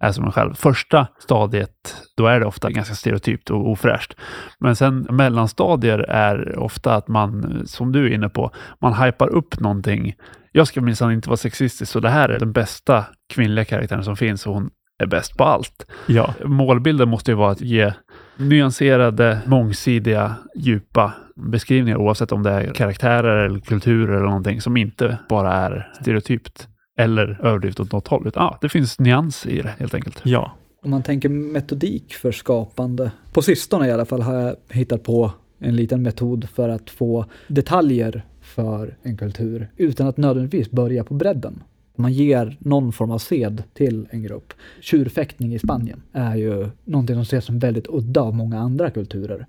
är 0.00 0.12
som 0.12 0.24
en 0.24 0.32
själv. 0.32 0.54
Första 0.54 1.06
stadiet, 1.18 1.96
då 2.16 2.26
är 2.26 2.40
det 2.40 2.46
ofta 2.46 2.70
ganska 2.70 2.94
stereotypt 2.94 3.50
och 3.50 3.70
ofräscht. 3.70 4.16
Men 4.60 4.76
sen 4.76 5.06
mellanstadier 5.10 5.98
är 5.98 6.58
ofta 6.58 6.94
att 6.94 7.08
man, 7.08 7.62
som 7.66 7.92
du 7.92 8.06
är 8.06 8.14
inne 8.14 8.28
på, 8.28 8.50
man 8.80 8.94
hypar 8.94 9.28
upp 9.28 9.60
någonting. 9.60 10.14
Jag 10.52 10.66
ska 10.66 10.80
minsann 10.80 11.12
inte 11.12 11.28
vara 11.28 11.36
sexistisk, 11.36 11.92
så 11.92 12.00
det 12.00 12.08
här 12.08 12.28
är 12.28 12.38
den 12.38 12.52
bästa 12.52 13.04
kvinnliga 13.34 13.64
karaktären 13.64 14.04
som 14.04 14.16
finns 14.16 14.46
och 14.46 14.54
hon 14.54 14.70
är 14.98 15.06
bäst 15.06 15.36
på 15.36 15.44
allt. 15.44 15.86
Ja, 16.06 16.34
Målbilden 16.44 17.08
måste 17.08 17.30
ju 17.30 17.36
vara 17.36 17.50
att 17.50 17.60
ge 17.60 17.92
nyanserade, 18.36 19.40
mångsidiga, 19.46 20.34
djupa 20.56 21.12
beskrivningar 21.36 21.96
oavsett 21.96 22.32
om 22.32 22.42
det 22.42 22.50
är 22.50 22.74
karaktärer 22.74 23.44
eller 23.44 23.60
kulturer 23.60 24.12
eller 24.12 24.26
någonting 24.26 24.60
som 24.60 24.76
inte 24.76 25.18
bara 25.28 25.52
är 25.52 25.92
stereotypt 26.00 26.68
eller 27.00 27.40
överdrivet 27.42 27.80
åt 27.80 27.92
något 27.92 28.08
håll. 28.08 28.26
Utan, 28.26 28.42
ah, 28.42 28.58
det 28.60 28.68
finns 28.68 28.98
nyans 28.98 29.46
i 29.46 29.62
det 29.62 29.74
helt 29.78 29.94
enkelt. 29.94 30.20
Ja. 30.24 30.52
Om 30.82 30.90
man 30.90 31.02
tänker 31.02 31.28
metodik 31.28 32.14
för 32.14 32.32
skapande. 32.32 33.10
På 33.32 33.42
sistone 33.42 33.88
i 33.88 33.92
alla 33.92 34.04
fall 34.04 34.22
har 34.22 34.34
jag 34.34 34.56
hittat 34.68 35.02
på 35.02 35.32
en 35.58 35.76
liten 35.76 36.02
metod 36.02 36.48
för 36.48 36.68
att 36.68 36.90
få 36.90 37.24
detaljer 37.48 38.22
för 38.40 38.96
en 39.02 39.16
kultur 39.16 39.68
utan 39.76 40.06
att 40.06 40.16
nödvändigtvis 40.16 40.70
börja 40.70 41.04
på 41.04 41.14
bredden. 41.14 41.62
Man 41.96 42.12
ger 42.12 42.56
någon 42.58 42.92
form 42.92 43.10
av 43.10 43.18
sed 43.18 43.62
till 43.74 44.06
en 44.10 44.22
grupp. 44.22 44.52
Tjurfäktning 44.80 45.54
i 45.54 45.58
Spanien 45.58 46.02
är 46.12 46.36
ju 46.36 46.68
någonting 46.84 47.16
som 47.16 47.22
ses 47.22 47.44
som 47.44 47.58
väldigt 47.58 47.86
udda 47.88 48.20
av 48.20 48.34
många 48.34 48.58
andra 48.58 48.90
kulturer. 48.90 49.46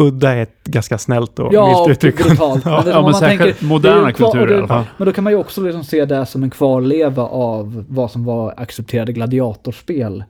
Udda 0.00 0.30
är 0.32 0.42
ett 0.42 0.64
ganska 0.64 0.98
snällt 0.98 1.38
och 1.38 1.54
Ja, 1.54 1.84
milt 1.86 1.96
uttryck. 1.96 2.16
brutalt. 2.28 2.62
Ja. 2.64 2.82
det- 2.84 2.90
Ja, 2.90 3.02
men 3.02 3.14
tänker- 3.14 3.64
moderna 3.64 4.12
kulturer 4.12 4.52
i 4.54 4.56
alla 4.58 4.68
fall. 4.68 4.84
Men 4.96 5.06
då 5.06 5.12
kan 5.12 5.24
man 5.24 5.32
ju 5.32 5.38
också 5.38 5.60
liksom 5.62 5.84
se 5.84 6.04
det 6.04 6.26
som 6.26 6.42
en 6.42 6.50
kvarleva 6.50 7.22
av 7.22 7.84
vad 7.88 8.10
som 8.10 8.24
var 8.24 8.54
accepterade 8.56 9.12
gladiatorspel. 9.12 10.24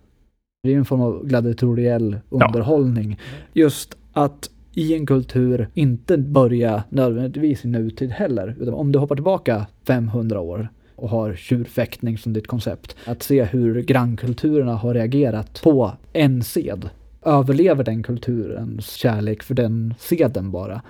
Det 0.62 0.68
är 0.68 0.72
ju 0.72 0.78
en 0.78 0.84
form 0.84 1.00
av 1.00 1.26
gladiatoriell 1.26 2.18
underhållning. 2.30 3.18
Just 3.52 3.96
att 4.12 4.50
i 4.74 4.94
en 4.94 5.06
kultur 5.06 5.68
inte 5.74 6.18
börja 6.18 6.82
nödvändigtvis 6.88 7.64
i 7.64 7.68
nutid 7.68 8.10
heller. 8.10 8.56
Utan 8.60 8.74
om 8.74 8.92
du 8.92 8.98
hoppar 8.98 9.14
tillbaka 9.14 9.66
500 9.86 10.40
år 10.40 10.68
och 10.96 11.08
har 11.08 11.34
tjurfäktning 11.34 12.18
som 12.18 12.32
ditt 12.32 12.46
koncept. 12.46 12.96
Att 13.06 13.22
se 13.22 13.44
hur 13.44 13.82
grannkulturerna 13.82 14.74
har 14.74 14.94
reagerat 14.94 15.60
på 15.62 15.92
en 16.12 16.42
sed. 16.42 16.88
Överlever 17.22 17.84
den 17.84 18.02
kulturens 18.02 18.90
kärlek 18.90 19.42
för 19.42 19.54
den 19.54 19.94
seden 19.98 20.50
bara 20.50 20.82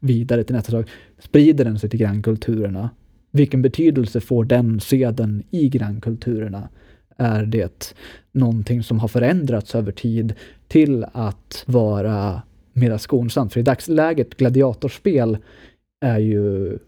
vidare 0.00 0.44
till 0.44 0.54
nästa 0.54 0.72
sak? 0.72 0.86
Sprider 1.18 1.64
den 1.64 1.78
sig 1.78 1.90
till 1.90 2.00
grannkulturerna? 2.00 2.90
Vilken 3.30 3.62
betydelse 3.62 4.20
får 4.20 4.44
den 4.44 4.80
seden 4.80 5.42
i 5.50 5.68
grannkulturerna? 5.68 6.68
Är 7.16 7.42
det 7.42 7.94
någonting 8.32 8.82
som 8.82 8.98
har 8.98 9.08
förändrats 9.08 9.74
över 9.74 9.92
tid 9.92 10.34
till 10.68 11.06
att 11.12 11.64
vara 11.66 12.42
mera 12.72 12.98
skonsamt? 12.98 13.52
För 13.52 13.60
i 13.60 13.62
dagsläget, 13.62 14.36
gladiatorspel 14.36 15.38
är 16.00 16.18
ju 16.18 16.78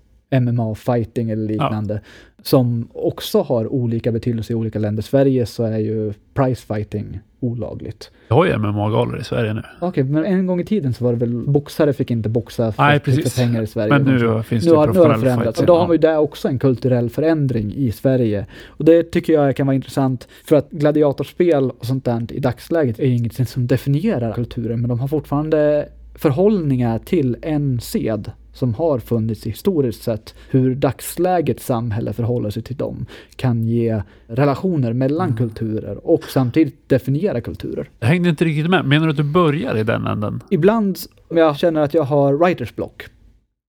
MMA 0.40 0.74
fighting 0.74 1.30
eller 1.30 1.48
liknande 1.48 2.00
som 2.42 2.88
också 2.92 3.42
har 3.42 3.72
olika 3.72 4.12
betydelse 4.12 4.52
i 4.52 4.56
olika 4.56 4.78
länder. 4.78 5.02
Sverige 5.02 5.46
så 5.46 5.64
är 5.64 5.78
ju 5.78 6.12
prize 6.34 6.66
fighting 6.74 7.20
olagligt. 7.40 8.10
Vi 8.28 8.34
har 8.34 8.44
ju 8.46 8.58
MMA-galor 8.58 9.20
i 9.20 9.24
Sverige 9.24 9.54
nu. 9.54 9.62
Okej, 9.80 10.04
men 10.04 10.24
en 10.24 10.46
gång 10.46 10.60
i 10.60 10.64
tiden 10.64 10.94
så 10.94 11.04
var 11.04 11.12
det 11.12 11.18
väl 11.18 11.34
boxare 11.34 11.92
fick 11.92 12.10
inte 12.10 12.28
boxa 12.28 12.72
för, 12.72 12.82
Nej, 12.82 13.00
för 13.00 13.04
precis. 13.12 13.36
pengar 13.36 13.62
i 13.62 13.66
Sverige. 13.66 13.98
Men 13.98 14.18
så. 14.18 14.36
nu 14.36 14.42
finns 14.42 14.64
det 14.64 14.70
nu 14.70 14.76
har, 14.76 14.86
nu 14.86 14.98
har 14.98 15.08
det 15.08 15.18
förändrats. 15.18 15.60
Och 15.60 15.66
då 15.66 15.78
har 15.78 15.92
ju 15.92 15.98
där 15.98 16.18
också 16.18 16.48
en 16.48 16.58
kulturell 16.58 17.10
förändring 17.10 17.74
i 17.74 17.92
Sverige. 17.92 18.46
Och 18.66 18.84
det 18.84 19.02
tycker 19.02 19.32
jag 19.32 19.56
kan 19.56 19.66
vara 19.66 19.74
intressant 19.74 20.28
för 20.44 20.56
att 20.56 20.70
gladiatorspel 20.70 21.70
och 21.70 21.86
sånt 21.86 22.04
där 22.04 22.32
i 22.32 22.40
dagsläget 22.40 22.98
är 22.98 23.06
ju 23.06 23.16
inget 23.16 23.48
som 23.48 23.66
definierar 23.66 24.32
kulturen, 24.32 24.80
men 24.80 24.88
de 24.88 25.00
har 25.00 25.08
fortfarande 25.08 25.88
förhållningar 26.14 26.98
till 26.98 27.36
en 27.42 27.80
sed 27.80 28.32
som 28.52 28.74
har 28.74 28.98
funnits 28.98 29.46
historiskt 29.46 30.02
sett, 30.02 30.34
hur 30.50 30.74
dagslägets 30.74 31.66
samhälle 31.66 32.12
förhåller 32.12 32.50
sig 32.50 32.62
till 32.62 32.76
dem, 32.76 33.06
kan 33.36 33.64
ge 33.64 34.02
relationer 34.26 34.92
mellan 34.92 35.26
Mm. 35.28 35.36
kulturer 35.36 36.06
och 36.06 36.24
samtidigt 36.24 36.88
definiera 36.88 37.40
kulturer. 37.40 37.90
Jag 38.00 38.08
hängde 38.08 38.28
inte 38.28 38.44
riktigt 38.44 38.70
med. 38.70 38.84
Menar 38.84 39.06
du 39.06 39.10
att 39.10 39.16
du 39.16 39.22
börjar 39.32 39.76
i 39.76 39.84
den 39.84 40.06
änden? 40.06 40.42
Ibland 40.50 40.98
om 41.28 41.36
jag 41.36 41.56
känner 41.56 41.80
att 41.80 41.94
jag 41.94 42.02
har 42.02 42.34
writers 42.34 42.74
block. 42.74 43.06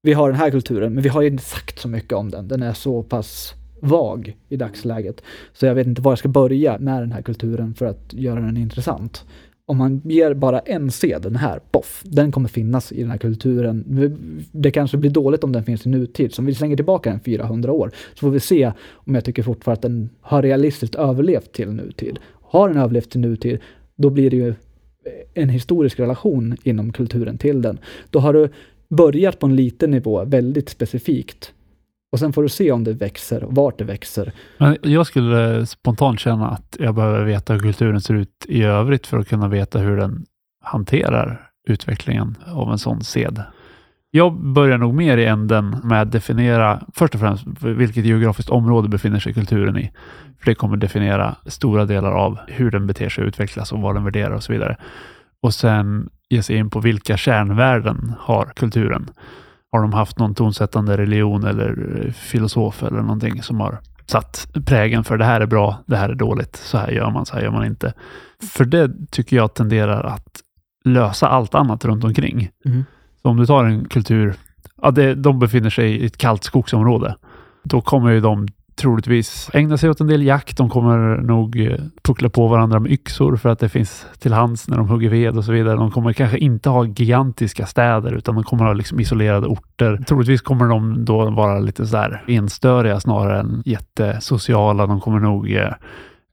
Vi 0.03 0.13
har 0.13 0.29
den 0.29 0.39
här 0.39 0.51
kulturen, 0.51 0.93
men 0.93 1.03
vi 1.03 1.09
har 1.09 1.21
ju 1.21 1.27
inte 1.27 1.43
sagt 1.43 1.79
så 1.79 1.87
mycket 1.87 2.13
om 2.13 2.29
den. 2.31 2.47
Den 2.47 2.63
är 2.63 2.73
så 2.73 3.03
pass 3.03 3.53
vag 3.81 4.37
i 4.49 4.57
dagsläget. 4.57 5.21
Så 5.53 5.65
jag 5.65 5.75
vet 5.75 5.87
inte 5.87 6.01
var 6.01 6.11
jag 6.11 6.19
ska 6.19 6.27
börja 6.27 6.77
med 6.79 7.01
den 7.01 7.11
här 7.11 7.21
kulturen 7.21 7.73
för 7.73 7.85
att 7.85 8.13
göra 8.13 8.39
den 8.39 8.57
intressant. 8.57 9.25
Om 9.69 9.77
man 9.77 10.01
ger 10.03 10.33
bara 10.33 10.59
en 10.59 10.91
sed, 10.91 11.21
den 11.21 11.35
här, 11.35 11.59
poff, 11.71 12.03
den 12.05 12.31
kommer 12.31 12.49
finnas 12.49 12.91
i 12.91 13.01
den 13.01 13.11
här 13.11 13.17
kulturen. 13.17 13.83
Det 14.51 14.71
kanske 14.71 14.97
blir 14.97 15.11
dåligt 15.11 15.43
om 15.43 15.51
den 15.51 15.63
finns 15.63 15.85
i 15.85 15.89
nutid, 15.89 16.33
så 16.33 16.41
om 16.41 16.45
vi 16.45 16.55
slänger 16.55 16.75
tillbaka 16.75 17.09
den 17.09 17.19
400 17.19 17.71
år, 17.71 17.91
så 18.13 18.19
får 18.19 18.29
vi 18.29 18.39
se 18.39 18.71
om 18.91 19.15
jag 19.15 19.25
tycker 19.25 19.43
fortfarande 19.43 19.77
att 19.77 19.81
den 19.81 20.09
har 20.21 20.41
realistiskt 20.41 20.95
överlevt 20.95 21.51
till 21.51 21.69
nutid. 21.69 22.19
Har 22.41 22.69
den 22.69 22.77
överlevt 22.77 23.09
till 23.09 23.19
nutid, 23.19 23.59
då 23.95 24.09
blir 24.09 24.29
det 24.29 24.37
ju 24.37 24.53
en 25.33 25.49
historisk 25.49 25.99
relation 25.99 26.57
inom 26.63 26.91
kulturen 26.91 27.37
till 27.37 27.61
den. 27.61 27.79
Då 28.09 28.19
har 28.19 28.33
du 28.33 28.49
börjat 28.89 29.39
på 29.39 29.47
en 29.47 29.55
liten 29.55 29.91
nivå, 29.91 30.25
väldigt 30.25 30.69
specifikt. 30.69 31.53
Och 32.11 32.19
sen 32.19 32.33
får 32.33 32.43
du 32.43 32.49
se 32.49 32.71
om 32.71 32.83
det 32.83 32.93
växer 32.93 33.43
och 33.43 33.55
vart 33.55 33.77
det 33.77 33.83
växer. 33.83 34.31
Men 34.57 34.77
jag 34.81 35.07
skulle 35.07 35.65
spontant 35.65 36.19
känna 36.19 36.49
att 36.49 36.75
jag 36.79 36.95
behöver 36.95 37.23
veta 37.23 37.53
hur 37.53 37.59
kulturen 37.59 38.01
ser 38.01 38.13
ut 38.13 38.45
i 38.47 38.63
övrigt 38.63 39.07
för 39.07 39.17
att 39.17 39.27
kunna 39.27 39.47
veta 39.47 39.79
hur 39.79 39.97
den 39.97 40.25
hanterar 40.63 41.49
utvecklingen 41.67 42.35
av 42.45 42.71
en 42.71 42.77
sån 42.79 43.03
sed. 43.03 43.43
Jag 44.11 44.33
börjar 44.53 44.77
nog 44.77 44.93
mer 44.93 45.17
i 45.17 45.25
änden 45.25 45.75
med 45.83 46.01
att 46.01 46.11
definiera 46.11 46.83
först 46.95 47.13
och 47.13 47.19
främst 47.19 47.45
vilket 47.61 48.05
geografiskt 48.05 48.49
område 48.49 48.89
befinner 48.89 49.19
sig 49.19 49.33
kulturen 49.33 49.77
i. 49.77 49.91
För 50.39 50.45
det 50.45 50.55
kommer 50.55 50.77
definiera 50.77 51.35
stora 51.45 51.85
delar 51.85 52.11
av 52.11 52.39
hur 52.47 52.71
den 52.71 52.87
beter 52.87 53.09
sig 53.09 53.23
och 53.23 53.27
utvecklas 53.27 53.71
och 53.71 53.81
vad 53.81 53.95
den 53.95 54.03
värderar 54.03 54.31
och 54.31 54.43
så 54.43 54.53
vidare. 54.53 54.77
Och 55.41 55.53
sen 55.53 56.09
ge 56.29 56.43
sig 56.43 56.55
in 56.55 56.69
på 56.69 56.79
vilka 56.79 57.17
kärnvärden 57.17 58.13
har 58.19 58.45
kulturen. 58.55 59.09
Har 59.71 59.81
de 59.81 59.93
haft 59.93 60.19
någon 60.19 60.35
tonsättande 60.35 60.97
religion 60.97 61.43
eller 61.43 62.01
eh, 62.05 62.11
filosof 62.11 62.83
eller 62.83 63.01
någonting 63.01 63.43
som 63.43 63.59
har 63.59 63.79
satt 64.05 64.47
prägen 64.65 65.03
för 65.03 65.17
det 65.17 65.25
här 65.25 65.41
är 65.41 65.45
bra, 65.45 65.77
det 65.85 65.97
här 65.97 66.09
är 66.09 66.15
dåligt, 66.15 66.55
så 66.55 66.77
här 66.77 66.91
gör 66.91 67.09
man, 67.11 67.25
så 67.25 67.35
här 67.35 67.41
gör 67.41 67.51
man 67.51 67.65
inte. 67.65 67.93
För 68.51 68.65
det 68.65 68.91
tycker 69.11 69.35
jag 69.35 69.53
tenderar 69.53 70.03
att 70.03 70.41
lösa 70.85 71.27
allt 71.27 71.55
annat 71.55 71.85
runt 71.85 72.03
omkring. 72.03 72.49
Mm. 72.65 72.85
Så 73.21 73.29
om 73.29 73.37
du 73.37 73.45
tar 73.45 73.65
en 73.65 73.85
kultur, 73.85 74.35
ja, 74.81 74.91
det, 74.91 75.15
de 75.15 75.39
befinner 75.39 75.69
sig 75.69 75.91
i 75.91 76.05
ett 76.05 76.17
kallt 76.17 76.43
skogsområde, 76.43 77.15
då 77.63 77.81
kommer 77.81 78.11
ju 78.11 78.19
de 78.19 78.47
troligtvis 78.79 79.49
ägna 79.53 79.77
sig 79.77 79.89
åt 79.89 80.01
en 80.01 80.07
del 80.07 80.23
jakt. 80.23 80.57
De 80.57 80.69
kommer 80.69 81.17
nog 81.17 81.59
eh, 81.59 81.79
puckla 82.03 82.29
på 82.29 82.47
varandra 82.47 82.79
med 82.79 82.91
yxor 82.91 83.37
för 83.37 83.49
att 83.49 83.59
det 83.59 83.69
finns 83.69 84.05
till 84.19 84.33
hands 84.33 84.67
när 84.67 84.77
de 84.77 84.89
hugger 84.89 85.09
ved 85.09 85.37
och 85.37 85.45
så 85.45 85.51
vidare. 85.51 85.75
De 85.75 85.91
kommer 85.91 86.13
kanske 86.13 86.37
inte 86.37 86.69
ha 86.69 86.85
gigantiska 86.85 87.65
städer 87.65 88.11
utan 88.11 88.35
de 88.35 88.43
kommer 88.43 88.65
ha 88.65 88.73
liksom 88.73 88.99
isolerade 88.99 89.47
orter. 89.47 89.97
Troligtvis 90.07 90.41
kommer 90.41 90.65
de 90.65 91.05
då 91.05 91.29
vara 91.29 91.59
lite 91.59 91.87
sådär 91.87 92.23
enstöriga 92.27 92.99
snarare 92.99 93.39
än 93.39 93.63
jättesociala. 93.65 94.87
De 94.87 95.01
kommer 95.01 95.19
nog 95.19 95.51
eh, 95.51 95.73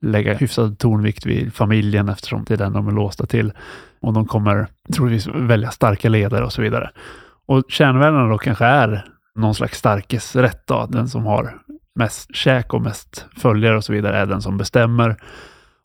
lägga 0.01 0.35
hyfsad 0.35 0.79
tonvikt 0.79 1.27
vid 1.27 1.55
familjen 1.55 2.09
eftersom 2.09 2.45
det 2.45 2.55
är 2.55 2.59
den 2.59 2.73
de 2.73 2.89
är 2.89 2.93
låsta 2.93 3.27
till. 3.27 3.53
Och 4.01 4.13
de 4.13 4.27
kommer 4.27 4.67
troligtvis 4.95 5.35
välja 5.35 5.71
starka 5.71 6.09
ledare 6.09 6.45
och 6.45 6.53
så 6.53 6.63
vidare. 6.63 6.91
Och 7.47 7.65
kärnvärdena 7.69 8.29
då 8.29 8.39
kanske 8.39 8.65
är 8.65 9.05
någon 9.35 9.55
slags 9.55 9.79
starkes 9.79 10.37
då, 10.67 10.87
den 10.91 11.09
som 11.09 11.27
har 11.27 11.55
mest 11.97 12.35
käk 12.35 12.75
och 12.75 12.83
mest 12.83 13.27
följare 13.37 13.77
och 13.77 13.85
så 13.85 13.93
vidare 13.93 14.19
är 14.19 14.27
den 14.27 14.43
som 14.43 14.59
bestämmer. 14.59 15.17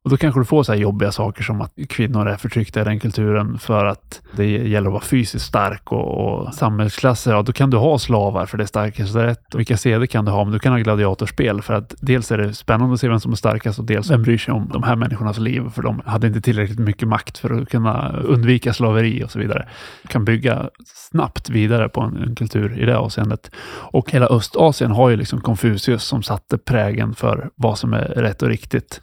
Och 0.03 0.09
då 0.09 0.17
kanske 0.17 0.39
du 0.39 0.45
får 0.45 0.63
så 0.63 0.71
här 0.71 0.79
jobbiga 0.79 1.11
saker 1.11 1.43
som 1.43 1.61
att 1.61 1.73
kvinnor 1.89 2.27
är 2.27 2.37
förtryckta 2.37 2.81
i 2.81 2.83
den 2.83 2.99
kulturen 2.99 3.59
för 3.59 3.85
att 3.85 4.21
det 4.35 4.45
gäller 4.45 4.87
att 4.87 4.93
vara 4.93 5.03
fysiskt 5.03 5.45
stark 5.45 5.91
och, 5.91 6.25
och 6.25 6.53
samhällsklasser. 6.53 7.31
Ja, 7.31 7.41
då 7.41 7.53
kan 7.53 7.69
du 7.69 7.77
ha 7.77 7.99
slavar 7.99 8.45
för 8.45 8.57
det 8.57 8.63
är 8.63 8.65
starkast 8.65 9.15
rätt. 9.15 9.53
Och 9.53 9.59
vilka 9.59 9.77
seder 9.77 10.05
kan 10.05 10.25
du 10.25 10.31
ha? 10.31 10.43
Men 10.43 10.53
du 10.53 10.59
kan 10.59 10.71
ha 10.71 10.79
gladiatorspel 10.79 11.61
för 11.61 11.73
att 11.73 11.95
dels 11.99 12.31
är 12.31 12.37
det 12.37 12.53
spännande 12.53 12.93
att 12.93 12.99
se 12.99 13.07
vem 13.07 13.19
som 13.19 13.31
är 13.31 13.35
starkast 13.35 13.79
och 13.79 13.85
dels 13.85 14.11
vem 14.11 14.23
bryr 14.23 14.37
sig 14.37 14.53
om 14.53 14.69
de 14.73 14.83
här 14.83 14.95
människornas 14.95 15.37
liv 15.37 15.69
för 15.69 15.81
de 15.81 16.01
hade 16.05 16.27
inte 16.27 16.41
tillräckligt 16.41 16.79
mycket 16.79 17.07
makt 17.07 17.37
för 17.37 17.61
att 17.61 17.69
kunna 17.69 18.09
undvika 18.09 18.73
slaveri 18.73 19.23
och 19.23 19.31
så 19.31 19.39
vidare. 19.39 19.67
Du 20.01 20.07
kan 20.07 20.25
bygga 20.25 20.69
snabbt 20.85 21.49
vidare 21.49 21.89
på 21.89 22.01
en, 22.01 22.17
en 22.17 22.35
kultur 22.35 22.79
i 22.79 22.85
det 22.85 22.97
avseendet. 22.97 23.51
Och 23.67 24.11
hela 24.11 24.27
Östasien 24.27 24.91
har 24.91 25.09
ju 25.09 25.15
liksom 25.15 25.41
Konfucius 25.41 26.03
som 26.03 26.23
satte 26.23 26.57
prägen 26.57 27.15
för 27.15 27.49
vad 27.55 27.77
som 27.77 27.93
är 27.93 28.05
rätt 28.05 28.41
och 28.41 28.49
riktigt. 28.49 29.01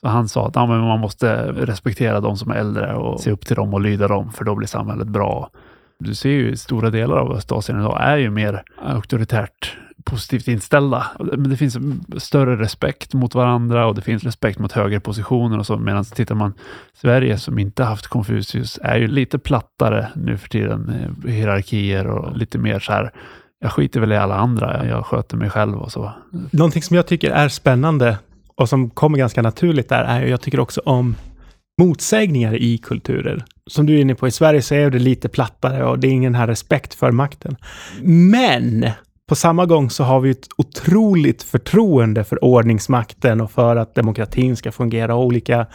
Så 0.00 0.08
han 0.08 0.28
sa 0.28 0.46
att 0.46 0.54
ja, 0.54 0.66
men 0.66 0.80
man 0.80 1.00
måste 1.00 1.52
respektera 1.52 2.20
de 2.20 2.36
som 2.36 2.50
är 2.50 2.54
äldre 2.54 2.94
och 2.94 3.20
se 3.20 3.30
upp 3.30 3.46
till 3.46 3.56
dem 3.56 3.74
och 3.74 3.80
lyda 3.80 4.08
dem, 4.08 4.32
för 4.32 4.44
då 4.44 4.54
blir 4.54 4.68
samhället 4.68 5.08
bra. 5.08 5.50
Du 5.98 6.14
ser 6.14 6.30
ju 6.30 6.56
stora 6.56 6.90
delar 6.90 7.16
av 7.16 7.32
Östasien 7.32 7.80
idag 7.80 7.98
är 8.00 8.16
ju 8.16 8.30
mer 8.30 8.62
auktoritärt 8.82 9.76
positivt 10.04 10.48
inställda. 10.48 11.06
Men 11.18 11.50
det 11.50 11.56
finns 11.56 11.78
större 12.18 12.56
respekt 12.56 13.14
mot 13.14 13.34
varandra 13.34 13.86
och 13.86 13.94
det 13.94 14.02
finns 14.02 14.24
respekt 14.24 14.58
mot 14.58 14.72
högre 14.72 15.00
positioner 15.00 15.58
och 15.58 15.66
så. 15.66 15.76
Medan 15.78 16.04
tittar 16.04 16.34
man 16.34 16.54
Sverige 16.94 17.38
som 17.38 17.58
inte 17.58 17.84
haft 17.84 18.06
Konfucius 18.06 18.78
är 18.82 18.96
ju 18.96 19.06
lite 19.06 19.38
plattare 19.38 20.08
nu 20.14 20.38
för 20.38 20.48
tiden. 20.48 21.12
Eh, 21.24 21.30
hierarkier 21.30 22.06
och 22.06 22.36
lite 22.36 22.58
mer 22.58 22.78
så 22.78 22.92
här. 22.92 23.12
Jag 23.62 23.72
skiter 23.72 24.00
väl 24.00 24.12
i 24.12 24.16
alla 24.16 24.36
andra. 24.36 24.86
Jag 24.86 25.06
sköter 25.06 25.36
mig 25.36 25.50
själv 25.50 25.78
och 25.78 25.92
så. 25.92 26.12
Någonting 26.50 26.82
som 26.82 26.96
jag 26.96 27.06
tycker 27.06 27.30
är 27.30 27.48
spännande 27.48 28.18
och 28.60 28.68
som 28.68 28.90
kommer 28.90 29.18
ganska 29.18 29.42
naturligt 29.42 29.88
där 29.88 30.04
är 30.04 30.20
ju, 30.20 30.28
jag 30.28 30.40
tycker 30.40 30.60
också 30.60 30.80
om 30.84 31.16
motsägningar 31.80 32.54
i 32.54 32.78
kulturer. 32.78 33.44
Som 33.66 33.86
du 33.86 33.96
är 33.96 34.00
inne 34.00 34.14
på, 34.14 34.28
i 34.28 34.30
Sverige 34.30 34.62
så 34.62 34.74
är 34.74 34.90
det 34.90 34.98
lite 34.98 35.28
plattare 35.28 35.84
och 35.84 35.98
det 35.98 36.06
är 36.06 36.10
ingen 36.10 36.34
här 36.34 36.46
respekt 36.46 36.94
för 36.94 37.10
makten. 37.10 37.56
Men 38.02 38.90
på 39.28 39.34
samma 39.34 39.66
gång 39.66 39.90
så 39.90 40.04
har 40.04 40.20
vi 40.20 40.30
ett 40.30 40.46
otroligt 40.56 41.42
förtroende 41.42 42.24
för 42.24 42.44
ordningsmakten 42.44 43.40
och 43.40 43.50
för 43.50 43.76
att 43.76 43.94
demokratin 43.94 44.56
ska 44.56 44.72
fungera 44.72 45.14
och 45.14 45.24
olika 45.24 45.66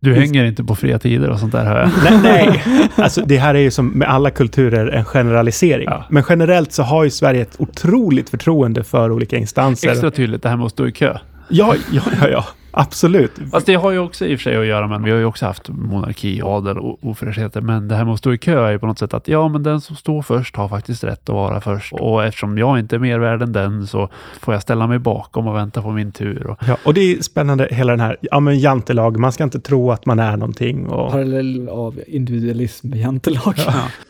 Du 0.00 0.14
hänger 0.14 0.44
inte 0.44 0.64
på 0.64 0.76
fria 0.76 0.98
tider 0.98 1.30
och 1.30 1.38
sånt 1.38 1.52
där 1.52 1.64
hör 1.64 1.80
jag. 1.80 1.90
Nej, 2.22 2.46
nej. 2.66 2.88
Alltså, 2.94 3.22
det 3.26 3.36
här 3.36 3.54
är 3.54 3.58
ju 3.60 3.70
som 3.70 3.86
med 3.86 4.08
alla 4.08 4.30
kulturer 4.30 4.86
en 4.86 5.04
generalisering. 5.04 5.88
Ja. 5.90 6.04
Men 6.10 6.24
generellt 6.28 6.72
så 6.72 6.82
har 6.82 7.04
ju 7.04 7.10
Sverige 7.10 7.42
ett 7.42 7.56
otroligt 7.58 8.30
förtroende 8.30 8.84
för 8.84 9.12
olika 9.12 9.36
instanser. 9.36 9.90
Extra 9.90 10.10
tydligt 10.10 10.42
det 10.42 10.48
här 10.48 10.56
med 10.56 10.66
att 10.66 10.72
stå 10.72 10.88
i 10.88 10.92
kö. 10.92 11.18
Ja, 11.50 11.74
ja, 11.92 12.02
ja, 12.20 12.28
ja. 12.28 12.44
Absolut. 12.72 13.32
Fast 13.50 13.66
det 13.66 13.74
har 13.74 13.90
ju 13.90 13.98
också 13.98 14.26
i 14.26 14.34
och 14.34 14.38
för 14.38 14.42
sig 14.42 14.56
att 14.56 14.66
göra 14.66 14.86
med, 14.86 15.02
vi 15.02 15.10
har 15.10 15.18
ju 15.18 15.24
också 15.24 15.46
haft 15.46 15.68
monarki, 15.68 16.42
adel 16.44 16.78
och 16.78 16.98
ofräschheter, 17.02 17.60
men 17.60 17.88
det 17.88 17.94
här 17.94 18.04
med 18.04 18.14
att 18.14 18.18
stå 18.18 18.32
i 18.32 18.38
kö 18.38 18.66
är 18.66 18.70
ju 18.70 18.78
på 18.78 18.86
något 18.86 18.98
sätt 18.98 19.14
att 19.14 19.28
ja, 19.28 19.48
men 19.48 19.62
den 19.62 19.80
som 19.80 19.96
står 19.96 20.22
först 20.22 20.56
har 20.56 20.68
faktiskt 20.68 21.04
rätt 21.04 21.28
att 21.28 21.34
vara 21.34 21.60
först. 21.60 21.92
Och 21.92 22.24
eftersom 22.24 22.58
jag 22.58 22.78
inte 22.78 22.96
är 22.96 23.00
mer 23.00 23.18
värd 23.18 23.42
än 23.42 23.52
den 23.52 23.86
så 23.86 24.08
får 24.40 24.54
jag 24.54 24.62
ställa 24.62 24.86
mig 24.86 24.98
bakom 24.98 25.46
och 25.46 25.56
vänta 25.56 25.82
på 25.82 25.90
min 25.90 26.12
tur. 26.12 26.46
Och, 26.46 26.58
Ja, 26.68 26.76
och 26.84 26.94
det 26.94 27.00
är 27.00 27.22
spännande, 27.22 27.68
hela 27.70 27.92
den 27.92 28.00
här 28.00 28.16
ja, 28.20 28.40
men 28.40 28.58
jantelag. 28.58 29.18
Man 29.18 29.32
ska 29.32 29.44
inte 29.44 29.60
tro 29.60 29.90
att 29.90 30.06
man 30.06 30.18
är 30.18 30.36
någonting. 30.36 30.86
Och... 30.86 31.10
Parallell 31.10 31.68
av 31.68 32.00
individualism 32.06 32.88
med 32.88 32.98
jantelag. 32.98 33.54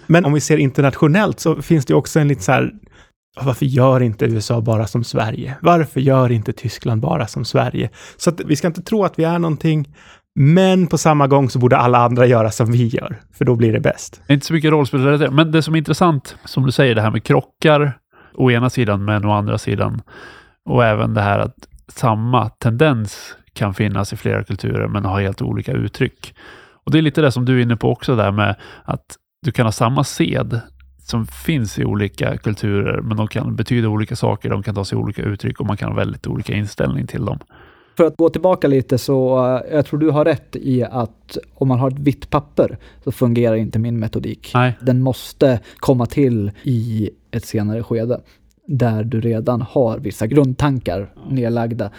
Men 0.07 0.25
om 0.25 0.33
vi 0.33 0.41
ser 0.41 0.57
internationellt 0.57 1.41
så 1.41 1.63
finns 1.63 1.87
det 1.87 1.95
också 1.95 2.21
en 2.21 2.29
lite 2.29 2.43
så 2.43 2.53
här, 2.53 2.73
varför 3.37 3.67
gör 3.67 4.03
inte 4.03 4.25
USA 4.25 4.61
bara 4.61 4.87
som 4.87 5.05
Sverige? 5.05 5.57
Varför 5.63 6.01
gör 6.01 6.33
inte 6.33 6.53
Tyskland 6.53 7.01
bara 7.01 7.27
som 7.27 7.45
Sverige? 7.45 7.91
Så 8.17 8.31
att 8.31 8.41
vi 8.41 8.57
ska 8.57 8.67
inte 8.67 8.83
tro 8.83 9.05
att 9.05 9.19
vi 9.19 9.25
är 9.25 9.39
någonting, 9.39 9.95
men 10.35 10.87
på 10.87 10.99
samma 10.99 11.27
gång 11.27 11.51
så 11.51 11.59
borde 11.59 11.77
alla 11.77 11.99
andra 11.99 12.27
göra 12.27 12.51
som 12.51 12.73
vi 12.73 12.87
gör, 12.87 13.17
för 13.33 13.45
då 13.45 13.57
blir 13.57 13.73
det 13.73 13.81
bäst. 13.81 14.21
Det 14.27 14.33
är 14.33 14.35
inte 14.35 14.47
så 14.47 14.53
mycket 14.53 14.71
rollspelsrelaterat, 14.71 15.35
men 15.35 15.53
det 15.53 15.63
som 15.63 15.75
är 15.75 15.79
intressant, 15.79 16.37
som 16.45 16.67
du 16.67 16.73
säger, 16.73 16.95
det 16.95 17.03
här 17.03 17.11
med 17.11 17.25
krockar 17.25 17.99
å 18.35 18.51
ena 18.51 18.71
sidan, 18.71 19.05
men 19.05 19.25
å 19.25 19.33
andra 19.33 19.59
sidan. 19.59 20.03
Och 20.65 20.85
även 20.85 21.15
det 21.15 21.21
här 21.21 21.39
att 21.39 21.69
samma 21.89 22.49
tendens 22.49 23.37
kan 23.53 23.75
finnas 23.75 24.13
i 24.13 24.17
flera 24.17 24.45
kulturer, 24.45 24.89
men 24.89 25.05
ha 25.05 25.21
helt 25.21 25.43
olika 25.43 25.73
uttryck. 25.73 26.35
Och 26.85 26.93
det 26.93 26.99
är 26.99 27.03
lite 27.03 27.21
det 27.21 27.33
som 27.33 27.45
du 27.45 27.59
är 27.59 27.63
inne 27.63 27.77
på 27.77 27.93
också 27.93 28.17
där 28.17 28.31
med 28.33 28.55
att 28.85 29.17
du 29.43 29.53
kan 29.53 29.67
ha 29.67 29.73
samma 29.73 30.05
sed 30.05 30.61
som 31.11 31.27
finns 31.27 31.79
i 31.79 31.85
olika 31.85 32.37
kulturer, 32.37 33.01
men 33.01 33.17
de 33.17 33.29
kan 33.29 33.57
betyda 33.57 33.89
olika 33.89 34.17
saker, 34.17 34.51
de 34.51 34.63
kan 34.63 34.75
ta 34.75 34.85
sig 34.85 34.99
olika 34.99 35.23
uttryck 35.23 35.61
och 35.61 35.67
man 35.67 35.77
kan 35.77 35.89
ha 35.89 35.97
väldigt 35.97 36.27
olika 36.27 36.55
inställning 36.55 37.07
till 37.07 37.25
dem. 37.25 37.39
För 37.97 38.05
att 38.05 38.17
gå 38.17 38.29
tillbaka 38.29 38.69
lite 38.69 38.99
så, 38.99 39.47
eh, 39.47 39.75
jag 39.75 39.87
tror 39.87 40.01
du 40.01 40.11
har 40.11 40.25
rätt 40.25 40.57
i 40.57 40.83
att 40.83 41.39
om 41.55 41.69
man 41.69 41.79
har 41.79 41.91
ett 41.91 41.99
vitt 41.99 42.31
papper 42.31 42.79
så 43.05 43.13
fungerar 43.13 43.55
inte 43.55 43.79
min 43.79 43.99
metodik. 43.99 44.51
Nej, 44.55 44.79
Den 44.81 45.01
måste 45.03 45.61
komma 45.77 46.07
till 46.07 46.51
i 46.63 47.11
ett 47.31 47.45
senare 47.45 47.83
skede 47.83 48.21
där 48.67 49.05
du 49.05 49.21
redan 49.21 49.63
har 49.63 49.99
vissa 49.99 50.27
grundtankar 50.27 51.13
nedlagda 51.31 51.91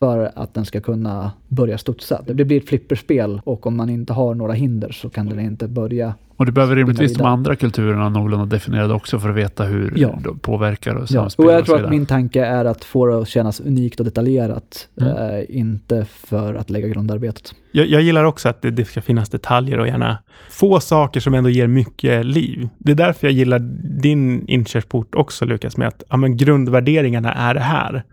för 0.00 0.30
att 0.34 0.54
den 0.54 0.64
ska 0.64 0.80
kunna 0.80 1.32
börja 1.48 1.78
studsa. 1.78 2.22
Det 2.26 2.44
blir 2.44 2.56
ett 2.56 2.68
flipperspel 2.68 3.40
och 3.44 3.66
om 3.66 3.76
man 3.76 3.90
inte 3.90 4.12
har 4.12 4.34
några 4.34 4.52
hinder 4.52 4.90
så 4.92 5.10
kan 5.10 5.26
den 5.26 5.40
inte 5.40 5.68
börja. 5.68 6.14
och 6.36 6.46
du 6.46 6.52
behöver 6.52 6.76
rimligtvis 6.76 7.14
de 7.14 7.24
andra 7.26 7.56
kulturerna 7.56 8.08
någorlunda 8.08 8.44
definierade 8.46 8.94
också 8.94 9.18
för 9.18 9.28
att 9.30 9.36
veta 9.36 9.64
hur 9.64 9.92
Ja. 9.96 10.18
de 10.24 10.38
påverkar 10.38 10.94
och 10.94 11.06
Ja. 11.10 11.28
Och 11.38 11.52
jag 11.52 11.64
tror 11.66 11.84
att 11.84 11.90
min 11.90 12.06
tanke 12.06 12.44
är 12.44 12.64
att 12.64 12.84
få 12.84 13.06
det 13.06 13.18
att 13.18 13.28
kännas 13.28 13.60
unikt 13.60 14.00
och 14.00 14.04
detaljerat, 14.06 14.88
Mm. 15.00 15.16
eh, 15.16 15.44
inte 15.48 16.04
för 16.04 16.54
att 16.54 16.70
lägga 16.70 16.88
grundarbetet. 16.88 17.54
Jag, 17.72 17.86
jag 17.86 18.02
gillar 18.02 18.24
också 18.24 18.48
att 18.48 18.62
det, 18.62 18.70
det 18.70 18.84
ska 18.84 19.02
finnas 19.02 19.28
detaljer 19.28 19.78
och 19.78 19.86
gärna 19.86 20.18
få 20.50 20.80
saker 20.80 21.20
som 21.20 21.34
ändå 21.34 21.50
ger 21.50 21.66
mycket 21.66 22.26
liv. 22.26 22.68
Det 22.78 22.92
är 22.92 22.96
därför 22.96 23.26
jag 23.26 23.34
gillar 23.34 23.58
din 24.02 24.48
inkörsport 24.48 25.14
också, 25.14 25.44
Lukas, 25.44 25.76
med 25.76 25.88
att 25.88 26.02
ja, 26.08 26.16
men 26.16 26.36
grundvärderingarna 26.36 27.32
är 27.32 27.54
det 27.54 27.60
här. 27.60 28.04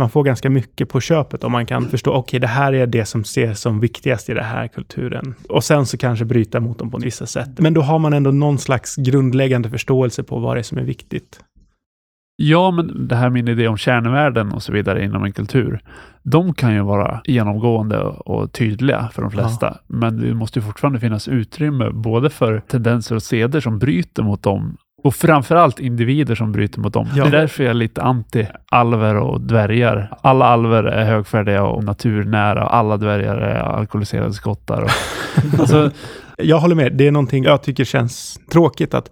Man 0.00 0.10
får 0.10 0.24
ganska 0.24 0.50
mycket 0.50 0.88
på 0.88 1.00
köpet 1.00 1.44
om 1.44 1.52
man 1.52 1.66
kan 1.66 1.88
förstå, 1.88 2.12
okej, 2.12 2.40
det 2.40 2.46
här 2.46 2.72
är 2.72 2.86
det 2.86 3.04
som 3.04 3.20
ses 3.20 3.60
som 3.60 3.80
viktigast 3.80 4.28
i 4.28 4.34
den 4.34 4.44
här 4.44 4.68
kulturen. 4.68 5.34
Och 5.48 5.64
sen 5.64 5.86
så 5.86 5.98
kanske 5.98 6.24
bryta 6.24 6.60
mot 6.60 6.78
dem 6.78 6.90
på 6.90 6.98
vissa 6.98 7.26
sätt. 7.26 7.58
Men 7.58 7.74
då 7.74 7.80
har 7.80 7.98
man 7.98 8.12
ändå 8.12 8.30
någon 8.30 8.58
slags 8.58 8.96
grundläggande 8.96 9.70
förståelse 9.70 10.22
på 10.22 10.38
vad 10.38 10.56
det 10.56 10.60
är 10.60 10.62
som 10.62 10.78
är 10.78 10.82
viktigt. 10.82 11.40
Ja, 12.36 12.70
men 12.70 13.08
det 13.08 13.16
här 13.16 13.30
min 13.30 13.48
idé 13.48 13.68
om 13.68 13.76
kärnvärden 13.76 14.52
och 14.52 14.62
så 14.62 14.72
vidare 14.72 15.04
inom 15.04 15.24
en 15.24 15.32
kultur, 15.32 15.80
de 16.22 16.54
kan 16.54 16.74
ju 16.74 16.82
vara 16.82 17.20
genomgående 17.24 17.98
och 18.02 18.52
tydliga 18.52 19.10
för 19.12 19.22
de 19.22 19.30
flesta. 19.30 19.78
Men 19.86 20.20
det 20.20 20.34
måste 20.34 20.58
ju 20.58 20.64
fortfarande 20.64 21.00
finnas 21.00 21.28
utrymme 21.28 21.90
både 21.90 22.30
för 22.30 22.60
tendenser 22.60 23.14
och 23.14 23.22
seder 23.22 23.60
som 23.60 23.78
bryter 23.78 24.22
mot 24.22 24.42
dem 24.42 24.76
och 25.04 25.14
framförallt 25.14 25.78
individer 25.80 26.34
som 26.34 26.52
bryter 26.52 26.80
mot 26.80 26.92
dem. 26.92 27.08
Ja. 27.14 27.24
Det 27.24 27.28
är 27.28 27.40
därför 27.40 27.64
jag 27.64 27.70
är 27.70 27.74
lite 27.74 28.02
anti 28.02 28.46
alver 28.70 29.14
och 29.16 29.40
dvärgar. 29.40 30.12
Alla 30.22 30.44
alver 30.44 30.84
är 30.84 31.04
högfärdiga 31.04 31.62
och 31.62 31.84
naturnära 31.84 32.64
och 32.64 32.74
alla 32.74 32.96
dvärgar 32.96 33.36
är 33.36 33.60
alkoholiserade 33.60 34.32
skottar. 34.32 34.82
Och, 34.82 34.90
alltså, 35.60 35.90
Jag 36.36 36.58
håller 36.58 36.74
med. 36.74 36.92
Det 36.92 37.06
är 37.06 37.12
någonting 37.12 37.44
jag 37.44 37.62
tycker 37.62 37.84
känns 37.84 38.40
tråkigt 38.52 38.94
att 38.94 39.10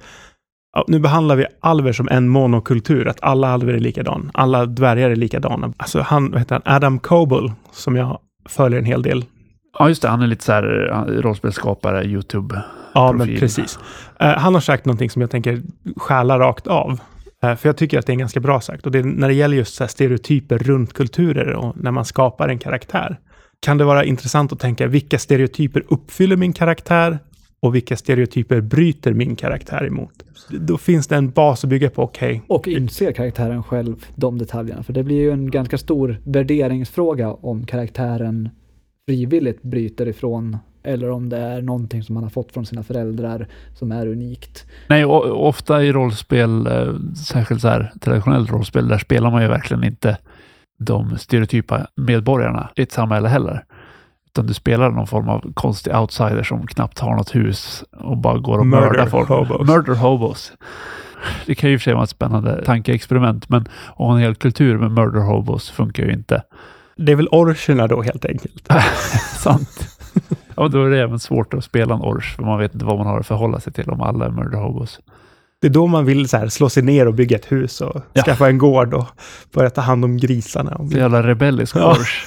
nu 0.87 0.98
behandlar 0.98 1.37
vi 1.37 1.46
alver 1.61 1.92
som 1.92 2.09
en 2.11 2.29
monokultur, 2.29 3.09
att 3.09 3.18
alla 3.22 3.48
alver 3.48 3.74
är 3.74 3.79
likadan. 3.81 4.31
Alla 4.35 4.66
dvärgar 4.66 5.11
är 5.11 5.16
likadana. 5.16 5.72
Alltså 5.77 6.01
han, 6.01 6.31
vad 6.31 6.40
heter 6.40 6.61
han, 6.64 6.74
Adam 6.74 6.98
Coble, 6.98 7.53
som 7.72 7.96
jag 7.96 8.18
följer 8.48 8.79
en 8.79 8.85
hel 8.85 9.03
del. 9.03 9.24
ja, 9.79 9.88
just 9.88 10.03
det. 10.03 10.09
Han 10.09 10.22
är 10.22 10.27
lite 10.27 10.44
så 10.44 10.53
här 10.53 10.62
rollspelsskapare, 11.22 12.05
YouTube. 12.05 12.62
Ja, 12.98 13.12
men 13.12 13.37
precis. 13.37 13.78
Eh, 14.20 14.28
han 14.28 14.54
har 14.54 14.61
sagt 14.61 14.84
någonting 14.84 15.11
som 15.11 15.22
jag 15.22 15.30
tänker 15.30 15.62
stjäla 15.96 16.38
rakt 16.38 16.66
av. 16.66 17.00
Eh, 17.42 17.56
för 17.56 17.68
jag 17.68 17.76
tycker 17.76 17.98
att 17.98 18.06
det 18.06 18.12
är 18.12 18.16
ganska 18.16 18.40
bra 18.40 18.61
sagt. 18.61 18.87
Och 18.87 18.92
det 18.92 18.98
är 18.98 19.02
när 19.02 19.28
det 19.28 19.34
gäller 19.34 19.56
just 19.56 19.80
här 19.80 19.87
stereotyper 19.87 20.58
runt 20.58 20.92
kulturer 20.92 21.52
och 21.52 21.76
när 21.76 21.90
man 21.90 22.04
skapar 22.04 22.48
en 22.48 22.58
karaktär. 22.58 23.18
Kan 23.61 23.78
det 23.78 23.84
vara 23.84 24.04
intressant 24.04 24.52
att 24.52 24.61
tänka 24.61 24.87
vilka 24.87 25.18
stereotyper 25.18 25.84
uppfyller 25.88 26.37
min 26.37 26.52
karaktär 26.52 27.18
och 27.61 27.74
vilka 27.74 27.96
stereotyper 27.96 28.61
bryter 28.61 29.12
min 29.12 29.37
karaktär 29.37 29.87
emot? 29.87 30.12
Då 30.50 30.78
finns 30.78 31.06
det 31.06 31.16
en 31.16 31.30
bas 31.30 31.64
att 31.64 31.70
bygga 31.70 31.90
på. 31.90 32.02
Okej, 32.02 32.42
Och 32.46 32.68
inser 32.68 33.12
karaktären 33.12 33.62
själv 33.62 34.06
de 34.14 34.38
detaljerna. 34.38 34.82
För 34.82 34.92
det 34.92 35.02
blir 35.02 35.16
ju 35.16 35.30
en 35.30 35.50
ganska 35.50 35.78
stor 35.78 36.20
värderingsfråga 36.24 37.32
om 37.32 37.66
karaktären 37.66 38.48
frivilligt 39.06 39.62
bryter 39.62 40.08
ifrån 40.08 40.56
eller 40.88 41.11
om 41.11 41.29
det 41.29 41.38
är 41.38 41.62
någonting 41.62 42.03
som 42.03 42.14
man 42.14 42.22
har 42.22 42.31
fått 42.31 42.53
från 42.53 42.66
sina 42.66 42.83
föräldrar 42.83 43.46
som 43.74 43.92
är 43.92 44.07
unikt. 44.07 44.66
Nej, 44.88 45.05
ofta 45.05 45.83
i 45.85 45.92
rollspel, 45.92 46.66
eh, 46.66 46.94
särskilt 47.27 47.61
så 47.61 47.68
här 47.68 47.92
traditionellt 48.01 48.51
rollspel, 48.51 48.88
där 48.88 48.98
spelar 48.98 49.31
man 49.31 49.42
ju 49.42 49.48
verkligen 49.48 49.85
inte 49.85 50.16
de 50.79 51.18
stereotypa 51.18 51.87
medborgarna 51.96 52.70
i 52.77 52.83
ett 52.83 52.92
samhälle 52.92 53.29
heller. 53.29 53.64
Utan 54.27 54.46
du 54.46 54.55
spelar 54.55 54.90
någon 54.90 55.07
form 55.07 55.29
av 55.29 55.53
konstig 55.55 55.94
outsider 55.96 56.42
som 56.42 56.66
knappt 56.66 56.98
har 56.98 57.16
något 57.16 57.35
hus 57.35 57.85
och 57.92 58.16
bara 58.16 58.38
går 58.38 58.59
och 58.59 58.66
Murder 58.66 58.90
mördar 58.90 59.07
folk. 59.07 59.29
hobos. 59.29 59.68
Murder 59.68 59.94
hobos. 59.94 60.53
Det 61.46 61.55
kan 61.55 61.70
ju 61.70 61.74
i 61.74 61.77
och 61.77 61.81
för 61.81 61.85
sig 61.85 61.94
vara 61.94 62.05
ett 62.05 62.11
spännande 62.11 62.64
tankeexperiment, 62.64 63.48
men 63.48 63.62
att 63.62 63.68
ha 63.96 64.12
en 64.14 64.18
hel 64.20 64.35
kultur 64.35 64.79
med 64.79 64.90
murder 64.90 65.20
hobos 65.20 65.70
funkar 65.70 66.05
ju 66.05 66.12
inte. 66.12 66.42
det 66.96 67.12
är 67.12 67.16
väl 67.16 67.29
orcherna 67.29 67.87
då 67.87 68.03
helt 68.03 68.24
enkelt. 68.24 68.68
Sant. 69.38 69.97
Ja, 70.57 70.68
då 70.68 70.85
är 70.85 70.90
det 70.90 71.00
även 71.02 71.18
svårt 71.18 71.54
att 71.54 71.64
spela 71.64 71.94
en 71.94 72.00
ors, 72.02 72.37
för 72.37 72.42
man 72.42 72.59
vet 72.59 72.74
inte 72.74 72.85
vad 72.87 72.98
man 72.98 73.07
har 73.07 73.20
att 73.20 73.26
förhålla 73.26 73.61
sig 73.61 73.72
till 73.72 73.90
om 73.90 74.00
alla 74.00 74.26
är 74.26 74.31
murder 74.31 74.59
hobos. 74.59 75.00
Det 75.61 75.66
är 75.66 75.70
då 75.70 75.87
man 75.87 76.04
vill 76.04 76.28
så 76.28 76.37
här, 76.37 76.48
slå 76.48 76.68
sig 76.68 76.83
ner 76.83 77.09
och 77.09 77.14
bygga 77.14 77.37
ett 77.37 77.52
hus 77.52 77.81
och 77.81 78.02
Ja. 78.12 78.22
skaffa 78.22 78.48
en 78.48 78.59
gård 78.59 78.94
och 78.94 79.07
börja 79.54 79.70
ta 79.70 79.81
hand 79.81 80.04
om 80.04 80.16
grisarna. 80.16 80.76
Så 80.90 80.98
jävla 80.98 81.22
rebellisk 81.22 81.76
Ja. 81.76 81.90
ors. 82.00 82.26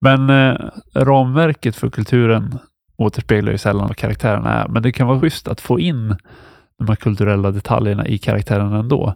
Men 0.00 0.30
eh, 0.30 0.56
ramverket 0.94 1.76
för 1.76 1.90
kulturen 1.90 2.58
återspeglar 2.96 3.52
ju 3.52 3.58
sällan 3.58 3.86
vad 3.88 3.96
karaktärerna 3.96 4.62
är. 4.62 4.68
Men 4.68 4.82
det 4.82 4.92
kan 4.92 5.06
vara 5.06 5.20
schysst 5.20 5.48
att 5.48 5.60
få 5.60 5.80
in 5.80 6.16
de 6.78 6.88
här 6.88 6.96
kulturella 6.96 7.50
detaljerna 7.50 8.06
i 8.06 8.18
karaktären 8.18 8.72
ändå. 8.72 9.14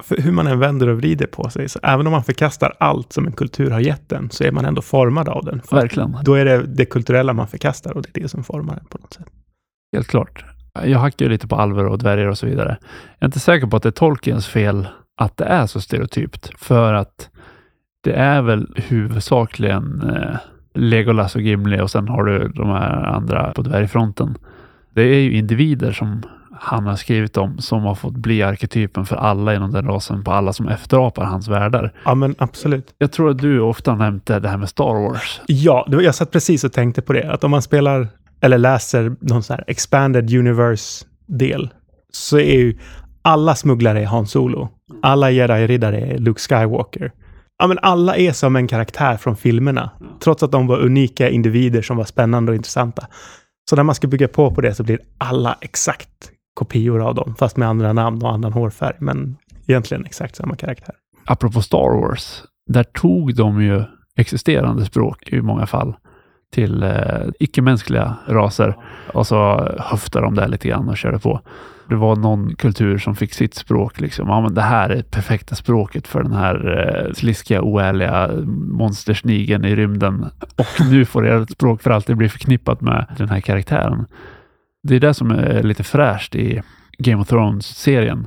För 0.00 0.16
hur 0.16 0.32
man 0.32 0.46
än 0.46 0.58
vänder 0.58 0.88
och 0.88 0.96
vrider 0.96 1.26
på 1.26 1.50
sig, 1.50 1.68
så 1.68 1.78
även 1.82 2.06
om 2.06 2.12
man 2.12 2.24
förkastar 2.24 2.74
allt 2.78 3.12
som 3.12 3.26
en 3.26 3.32
kultur 3.32 3.70
har 3.70 3.80
gett 3.80 4.08
den, 4.08 4.30
så 4.30 4.44
är 4.44 4.52
man 4.52 4.64
ändå 4.64 4.82
formad 4.82 5.28
av 5.28 5.44
den. 5.44 5.62
För 5.62 5.76
Verkligen. 5.76 6.16
Då 6.22 6.34
är 6.34 6.44
det 6.44 6.62
det 6.66 6.84
kulturella 6.84 7.32
man 7.32 7.48
förkastar 7.48 7.96
och 7.96 8.02
det 8.02 8.08
är 8.18 8.22
det 8.22 8.28
som 8.28 8.44
formar 8.44 8.74
den 8.76 8.84
på 8.84 8.98
något 8.98 9.12
sätt. 9.12 9.26
Helt 9.96 10.06
klart. 10.06 10.44
Jag 10.84 10.98
hackar 10.98 11.26
ju 11.26 11.30
lite 11.32 11.48
på 11.48 11.56
alver 11.56 11.86
och 11.86 11.98
dvärgar 11.98 12.26
och 12.26 12.38
så 12.38 12.46
vidare. 12.46 12.76
Jag 13.18 13.22
är 13.22 13.26
inte 13.26 13.40
säker 13.40 13.66
på 13.66 13.76
att 13.76 13.82
det 13.82 13.88
är 13.88 13.90
Tolkiens 13.90 14.46
fel 14.46 14.88
att 15.16 15.36
det 15.36 15.44
är 15.44 15.66
så 15.66 15.80
stereotypt. 15.80 16.50
För 16.58 16.94
att 16.94 17.30
det 18.04 18.12
är 18.12 18.42
väl 18.42 18.74
huvudsakligen 18.76 20.02
eh, 20.02 20.36
Legolas 20.74 21.34
och 21.34 21.40
Gimli 21.40 21.80
och 21.80 21.90
sen 21.90 22.08
har 22.08 22.24
du 22.24 22.48
de 22.48 22.68
här 22.68 23.02
andra 23.02 23.52
på 23.52 23.62
dvärgfronten. 23.62 24.34
Det 24.94 25.02
är 25.02 25.20
ju 25.20 25.32
individer 25.32 25.92
som 25.92 26.22
han 26.60 26.86
har 26.86 26.96
skrivit 26.96 27.36
om 27.36 27.58
som 27.58 27.82
har 27.82 27.94
fått 27.94 28.16
bli 28.16 28.42
arketypen 28.42 29.06
för 29.06 29.16
alla 29.16 29.54
inom 29.54 29.72
den 29.72 29.86
rasen, 29.86 30.24
på 30.24 30.32
alla 30.32 30.52
som 30.52 30.68
efterapar 30.68 31.24
hans 31.24 31.48
världar. 31.48 31.92
Ja, 32.04 32.14
men 32.14 32.34
absolut. 32.38 32.94
Jag 32.98 33.12
tror 33.12 33.30
att 33.30 33.38
du 33.38 33.60
ofta 33.60 33.94
nämnt 33.94 34.26
det 34.26 34.48
här 34.48 34.56
med 34.56 34.68
Star 34.68 35.08
Wars. 35.08 35.40
Ja, 35.46 35.86
jag 35.88 36.14
satt 36.14 36.30
precis 36.30 36.64
och 36.64 36.72
tänkte 36.72 37.02
på 37.02 37.12
det. 37.12 37.32
Att 37.32 37.44
om 37.44 37.50
man 37.50 37.62
spelar 37.62 38.08
eller 38.40 38.58
läser 38.58 39.16
någon 39.20 39.42
sån 39.42 39.56
här 39.56 39.64
expanded 39.66 40.34
universe-del 40.34 41.70
så 42.12 42.38
är 42.38 42.58
ju 42.58 42.78
alla 43.22 43.54
smugglare 43.54 44.00
är 44.00 44.06
Han 44.06 44.26
Solo. 44.26 44.68
Alla 45.02 45.30
jedi-riddare 45.30 46.00
är 46.00 46.18
Luke 46.18 46.40
Skywalker. 46.40 47.12
Ja, 47.58 47.66
men 47.66 47.78
alla 47.82 48.16
är 48.16 48.32
som 48.32 48.56
en 48.56 48.68
karaktär 48.68 49.16
från 49.16 49.36
filmerna. 49.36 49.90
Trots 50.24 50.42
att 50.42 50.52
de 50.52 50.66
var 50.66 50.78
unika 50.78 51.28
individer 51.28 51.82
som 51.82 51.96
var 51.96 52.04
spännande 52.04 52.52
och 52.52 52.56
intressanta. 52.56 53.06
Så 53.70 53.76
när 53.76 53.82
man 53.82 53.94
ska 53.94 54.06
bygga 54.06 54.28
på 54.28 54.54
på 54.54 54.60
det 54.60 54.74
så 54.74 54.82
blir 54.82 54.98
alla 55.18 55.56
exakt 55.60 56.30
kopior 56.54 57.02
av 57.02 57.14
dem, 57.14 57.34
fast 57.38 57.56
med 57.56 57.68
andra 57.68 57.92
namn 57.92 58.22
och 58.22 58.32
annan 58.32 58.52
hårfärg. 58.52 58.96
Men 58.98 59.36
egentligen 59.66 60.04
exakt 60.04 60.36
samma 60.36 60.56
karaktär. 60.56 60.94
Apropå 61.24 61.62
Star 61.62 62.00
Wars, 62.00 62.42
där 62.66 62.84
tog 62.84 63.34
de 63.34 63.62
ju 63.62 63.82
existerande 64.16 64.84
språk 64.84 65.32
i 65.32 65.40
många 65.40 65.66
fall 65.66 65.94
till 66.52 66.82
eh, 66.82 67.26
icke-mänskliga 67.38 68.16
raser 68.26 68.76
och 69.12 69.26
så 69.26 69.68
höftade 69.78 70.26
de 70.26 70.34
där 70.34 70.48
lite 70.48 70.68
grann 70.68 70.88
och 70.88 70.96
körde 70.96 71.18
på. 71.18 71.40
Det 71.88 71.94
var 71.94 72.16
någon 72.16 72.54
kultur 72.54 72.98
som 72.98 73.16
fick 73.16 73.34
sitt 73.34 73.54
språk. 73.54 74.00
Liksom. 74.00 74.28
Ja, 74.28 74.40
men 74.40 74.54
det 74.54 74.62
här 74.62 74.90
är 74.90 74.96
det 74.96 75.10
perfekta 75.10 75.54
språket 75.54 76.06
för 76.06 76.22
den 76.22 76.32
här 76.32 76.78
eh, 76.78 77.12
sliskiga, 77.12 77.62
oärliga 77.62 78.30
monstersnigen 78.72 79.64
i 79.64 79.76
rymden. 79.76 80.26
Och 80.56 80.86
nu 80.90 81.04
får 81.04 81.26
ert 81.26 81.50
språk 81.50 81.82
för 81.82 81.90
alltid 81.90 82.16
bli 82.16 82.28
förknippat 82.28 82.80
med 82.80 83.06
den 83.18 83.28
här 83.28 83.40
karaktären. 83.40 84.06
Det 84.84 84.96
är 84.96 85.00
det 85.00 85.14
som 85.14 85.30
är 85.30 85.62
lite 85.62 85.82
fräscht 85.82 86.34
i 86.34 86.62
Game 86.98 87.22
of 87.22 87.28
Thrones-serien. 87.28 88.26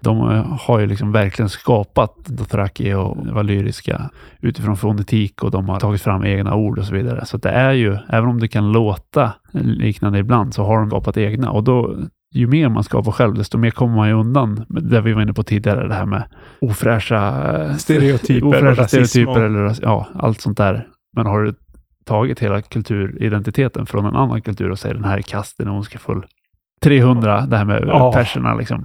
De 0.00 0.30
eh, 0.30 0.58
har 0.60 0.78
ju 0.80 0.86
liksom 0.86 1.12
verkligen 1.12 1.48
skapat 1.48 2.14
Dothraki 2.26 2.94
och 2.94 3.16
valyriska 3.26 4.10
utifrån 4.40 4.76
fonetik 4.76 5.42
och 5.42 5.50
de 5.50 5.68
har 5.68 5.80
tagit 5.80 6.02
fram 6.02 6.24
egna 6.24 6.54
ord 6.54 6.78
och 6.78 6.84
så 6.84 6.94
vidare. 6.94 7.26
Så 7.26 7.36
det 7.36 7.50
är 7.50 7.72
ju, 7.72 7.96
även 8.08 8.28
om 8.28 8.40
det 8.40 8.48
kan 8.48 8.72
låta 8.72 9.32
liknande 9.52 10.18
ibland, 10.18 10.54
så 10.54 10.64
har 10.64 10.78
de 10.78 10.90
skapat 10.90 11.16
egna 11.16 11.50
och 11.50 11.64
då 11.64 11.96
ju 12.34 12.46
mer 12.46 12.68
man 12.68 12.84
skapar 12.84 13.12
själv, 13.12 13.34
desto 13.34 13.58
mer 13.58 13.70
kommer 13.70 13.94
man 13.96 14.08
ju 14.08 14.14
undan 14.14 14.64
det 14.68 15.00
vi 15.00 15.12
var 15.12 15.22
inne 15.22 15.32
på 15.32 15.42
tidigare, 15.42 15.88
det 15.88 15.94
här 15.94 16.06
med 16.06 16.22
ofräscha 16.60 17.32
Stereotyper 17.78 18.46
ofräscha 18.46 18.86
stereotyper 18.88 19.30
och- 19.40 19.46
eller 19.46 19.74
ja, 19.82 20.06
allt 20.14 20.40
sånt 20.40 20.58
där. 20.58 20.86
Men 21.16 21.26
har 21.26 21.42
du 21.42 21.54
tagit 22.06 22.40
hela 22.40 22.62
kulturidentiteten 22.62 23.86
från 23.86 24.06
en 24.06 24.16
annan 24.16 24.42
kultur 24.42 24.70
och 24.70 24.78
säger 24.78 24.94
den 24.94 25.04
här 25.04 25.18
är 25.18 25.22
kast, 25.22 25.58
den 25.58 25.68
är 25.68 25.72
ondskefull. 25.72 26.26
300, 26.82 27.46
det 27.46 27.56
här 27.56 27.64
med 27.64 27.84
Ja. 27.86 28.12
perserna 28.12 28.54
liksom. 28.54 28.84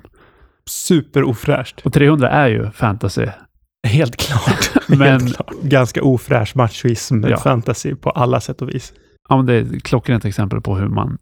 Superofräscht. 0.69 1.81
Och 1.86 1.93
300 1.93 2.29
är 2.29 2.47
ju 2.47 2.71
fantasy. 2.71 3.25
Helt 3.88 4.15
klart. 4.17 4.69
Men- 4.88 4.99
Helt 4.99 5.36
klart. 5.36 5.51
Ganska 5.63 6.03
ofräsch 6.03 6.55
machoism, 6.55 7.23
Ja. 7.27 7.38
fantasy 7.38 7.95
på 7.95 8.10
alla 8.10 8.39
sätt 8.39 8.62
och 8.62 8.69
vis. 8.69 8.93
Ja, 9.29 9.38
men 9.38 9.45
det 9.45 9.53
är 9.53 9.62
ett 9.62 9.84
klockrent 9.84 10.25
exempel 10.25 10.62
på 10.62 10.75
hur 10.75 10.88
man 10.88 11.17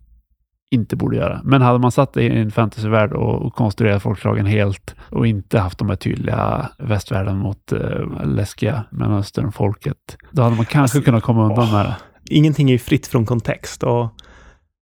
inte 0.71 0.95
borde 0.95 1.17
göra. 1.17 1.41
Men 1.43 1.62
hade 1.62 1.79
man 1.79 1.91
satt 1.91 2.13
det 2.13 2.23
i 2.23 2.39
en 2.39 2.51
fantasyvärld 2.51 3.13
och, 3.13 3.53
konstruerat 3.53 4.01
folkslagen 4.03 4.45
helt 4.45 4.95
och 5.10 5.27
inte 5.27 5.60
haft 5.60 5.79
de 5.79 5.89
här 5.89 5.95
tydliga 5.95 6.69
västvärlden 6.77 7.38
mot 7.38 7.71
eh, 7.71 8.25
läskiga 8.25 8.84
Mellanöstern-folket, 8.89 10.17
då 10.32 10.41
hade 10.41 10.55
man 10.55 10.65
kanske 10.65 10.79
Alltså, 10.97 11.01
kunnat 11.01 11.23
komma 11.23 11.45
undan 11.45 11.60
åh. 11.63 11.73
med 11.73 11.86
det. 11.86 11.95
Ingenting 12.36 12.69
är 12.69 12.73
ju 12.73 12.79
fritt 12.79 13.08
från 13.08 13.25
kontext 13.25 13.84
och 13.84 14.08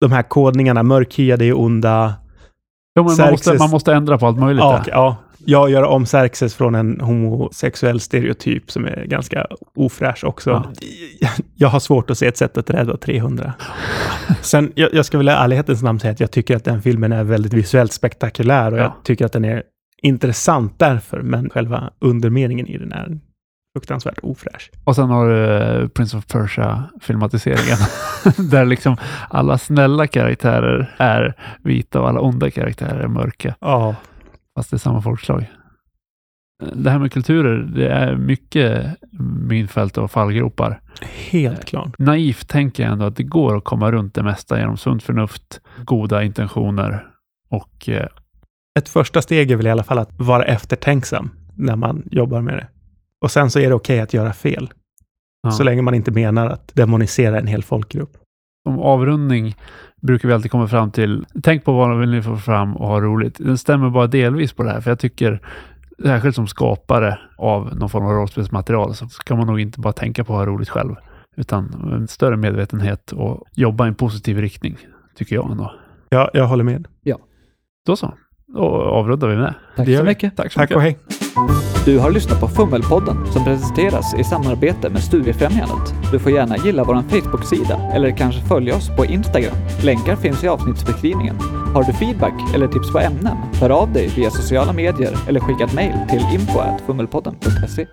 de 0.00 0.12
här 0.12 0.22
kodningarna, 0.22 0.82
mörkhyade 0.82 1.44
är 1.44 1.58
onda. 1.58 2.14
Jo, 2.98 3.04
men 3.04 3.16
man, 3.16 3.30
måste, 3.30 3.58
man 3.58 3.70
måste 3.70 3.94
ändra 3.94 4.18
på 4.18 4.26
allt 4.26 4.38
möjligt. 4.38 4.62
Ja, 4.64 4.72
där. 4.72 4.80
okej, 4.80 5.14
ja. 5.46 5.61
Jag 5.61 5.70
gör 5.70 5.83
om 5.83 6.07
Xerxes 6.07 6.54
från 6.54 6.74
en 6.74 7.00
homosexuell 7.00 8.00
stereotyp 8.00 8.70
som 8.70 8.85
är 8.85 9.04
ganska 9.04 9.46
ofräsch 9.74 10.24
också. 10.24 10.72
Ja. 11.20 11.28
Jag 11.54 11.68
har 11.68 11.80
svårt 11.80 12.11
att 12.11 12.18
se 12.18 12.26
ett 12.26 12.37
sätt 12.37 12.59
att 12.59 12.70
rädda 12.70 12.96
300. 12.96 13.52
Sen, 14.40 14.72
jag, 14.74 14.94
jag 14.94 15.04
ska 15.07 15.18
väl 15.18 15.28
i 15.28 15.33
ärlighetens 15.33 15.83
namn 15.83 16.00
säga 16.00 16.12
att 16.12 16.20
jag 16.20 16.30
tycker 16.30 16.57
att 16.57 16.64
den 16.64 16.83
filmen 16.83 17.12
är 17.12 17.24
väldigt 17.24 17.52
visuellt 17.52 17.92
spektakulär 17.92 18.72
och 18.72 18.78
Ja. 18.78 18.83
jag 18.83 18.92
tycker 19.04 19.24
att 19.26 19.33
den 19.33 19.44
är 19.44 19.62
intressant 20.02 20.78
därför, 20.78 21.22
men 21.22 21.50
själva 21.50 21.90
undermeningen 22.00 22.66
i 22.66 22.78
den 22.78 22.92
är 22.92 23.18
fruktansvärt 23.76 24.18
ofräsch. 24.22 24.70
Och 24.85 24.94
sen 24.96 25.09
har 25.11 25.28
du 25.28 25.44
eh, 25.44 25.88
Prince 25.88 26.16
of 26.16 26.26
Persia-filmatiseringen. 26.26 27.78
där 28.50 28.64
liksom 28.64 28.96
alla 29.30 29.59
snälla 29.59 30.07
karaktärer 30.07 30.94
är 30.96 31.35
vita 31.62 32.00
och 32.00 32.09
alla 32.09 32.20
onda 32.20 32.50
karaktärer 32.50 33.00
är 33.00 33.09
mörka. 33.09 33.54
Ja, 33.61 33.94
Fast 34.54 34.70
det 34.70 34.76
är 34.76 34.78
samma 34.78 35.02
folkslag. 35.02 35.50
Det 36.72 36.90
här 36.90 36.98
med 36.98 37.12
kulturer, 37.12 37.56
det 37.58 37.88
är 37.88 38.16
mycket 38.16 38.86
minfält 39.48 39.98
och 39.98 40.10
fallgropar. 40.10 40.80
helt 41.30 41.64
klart. 41.64 41.98
Naivt 41.98 42.48
tänker 42.48 42.82
jag 42.82 42.92
ändå 42.92 43.04
att 43.04 43.16
det 43.16 43.22
går 43.22 43.56
att 43.56 43.64
komma 43.64 43.92
runt 43.92 44.14
det 44.14 44.22
mesta 44.22 44.58
genom 44.58 44.76
sunt 44.76 45.02
förnuft, 45.02 45.60
goda 45.84 46.22
intentioner 46.22 47.06
och 47.48 47.88
eh, 47.88 48.06
Ett 48.78 48.88
första 48.88 49.22
steg 49.22 49.50
är 49.50 49.56
väl 49.56 49.66
i 49.66 49.70
alla 49.70 49.82
fall 49.82 49.98
att 49.98 50.10
vara 50.16 50.44
eftertänksam 50.44 51.30
när 51.54 51.76
man 51.76 52.02
jobbar 52.10 52.40
med 52.40 52.54
det. 52.54 52.68
Och 53.20 53.30
sen 53.30 53.50
så 53.50 53.58
är 53.58 53.68
det 53.68 53.74
okej 53.74 54.00
att 54.00 54.14
göra 54.14 54.32
fel, 54.32 54.72
ja. 55.42 55.50
så 55.50 55.62
länge 55.62 55.82
man 55.82 55.94
inte 55.94 56.10
menar 56.10 56.46
att 56.46 56.74
demonisera 56.74 57.38
en 57.38 57.46
hel 57.46 57.62
folkgrupp. 57.62 58.16
Om 58.64 58.79
avrundning 58.79 59.55
brukar 60.03 60.29
vi 60.29 60.35
alltid 60.35 60.50
komma 60.50 60.68
fram 60.68 60.90
till, 60.90 61.27
tänk 61.42 61.64
på 61.64 61.72
vad 61.72 62.00
vill 62.00 62.11
ni 62.11 62.22
få 62.22 62.37
fram 62.37 62.77
och 62.77 62.88
ha 62.88 63.00
roligt. 63.00 63.38
Den 63.38 63.59
stämmer 63.59 63.90
bara 63.90 64.07
delvis 64.07 64.53
på 64.53 64.62
det 64.62 64.70
här, 64.70 64.81
för 64.81 64.90
jag 64.90 64.98
tycker 64.98 65.40
särskilt 66.03 66.35
som 66.35 66.46
skapare 66.46 67.18
av 67.38 67.77
någon 67.77 67.90
form 67.90 68.07
av 68.07 68.12
rollspelsmaterial 68.12 68.94
så 68.94 69.09
ska 69.09 69.37
man 69.37 69.46
nog 69.46 69.61
inte 69.61 69.81
bara 69.81 69.92
tänka 69.92 70.24
på 70.24 70.33
att 70.33 70.38
ha 70.38 70.46
roligt 70.46 70.68
själv, 70.68 70.94
utan 71.37 71.90
en 71.92 72.09
större 72.09 72.37
medvetenhet 72.37 73.12
och 73.12 73.44
jobba 73.53 73.85
i 73.85 73.88
en 73.88 73.94
positiv 73.94 74.38
riktning, 74.38 74.77
tycker 75.14 75.35
jag 75.35 75.50
ändå. 75.50 75.74
Ja, 76.09 76.31
jag 76.33 76.46
håller 76.46 76.64
med. 76.64 76.88
Då 77.87 77.96
så, 77.96 78.14
då 78.54 78.60
avrundar 78.82 79.28
vi 79.28 79.36
med 79.36 79.44
det. 79.44 79.54
Tack 79.76 79.86
Det 79.86 79.96
så 79.98 80.04
mycket. 80.04 80.36
Tack 80.36 80.52
så 80.52 80.58
Tack 80.58 80.70
mycket. 80.70 80.76
och 80.76 80.82
hej. 80.82 80.98
Du 81.84 81.98
har 81.98 82.10
lyssnat 82.10 82.40
på 82.40 82.48
Fummelpodden 82.48 83.16
som 83.32 83.44
presenteras 83.44 84.14
i 84.14 84.24
samarbete 84.24 84.90
med 84.90 85.02
Studiefrämjandet. 85.02 85.94
Du 86.12 86.18
får 86.18 86.32
gärna 86.32 86.56
gilla 86.56 86.84
vår 86.84 87.02
Facebook-sida 87.08 87.80
eller 87.94 88.10
kanske 88.10 88.40
följa 88.42 88.76
oss 88.76 88.96
på 88.96 89.04
Instagram. 89.04 89.54
Länkar 89.82 90.16
finns 90.16 90.44
i 90.44 90.48
avsnittsbeskrivningen. 90.48 91.36
Har 91.74 91.84
du 91.84 91.92
feedback 91.92 92.54
eller 92.54 92.66
tips 92.68 92.92
på 92.92 92.98
ämnen? 92.98 93.36
Hör 93.60 93.70
av 93.70 93.92
dig 93.92 94.08
via 94.16 94.30
sociala 94.30 94.72
medier 94.72 95.16
eller 95.28 95.40
skicka 95.40 95.64
ett 95.64 95.74
mejl 95.74 95.94
till 96.10 96.22
info@fummelpodden.se. 96.34 97.86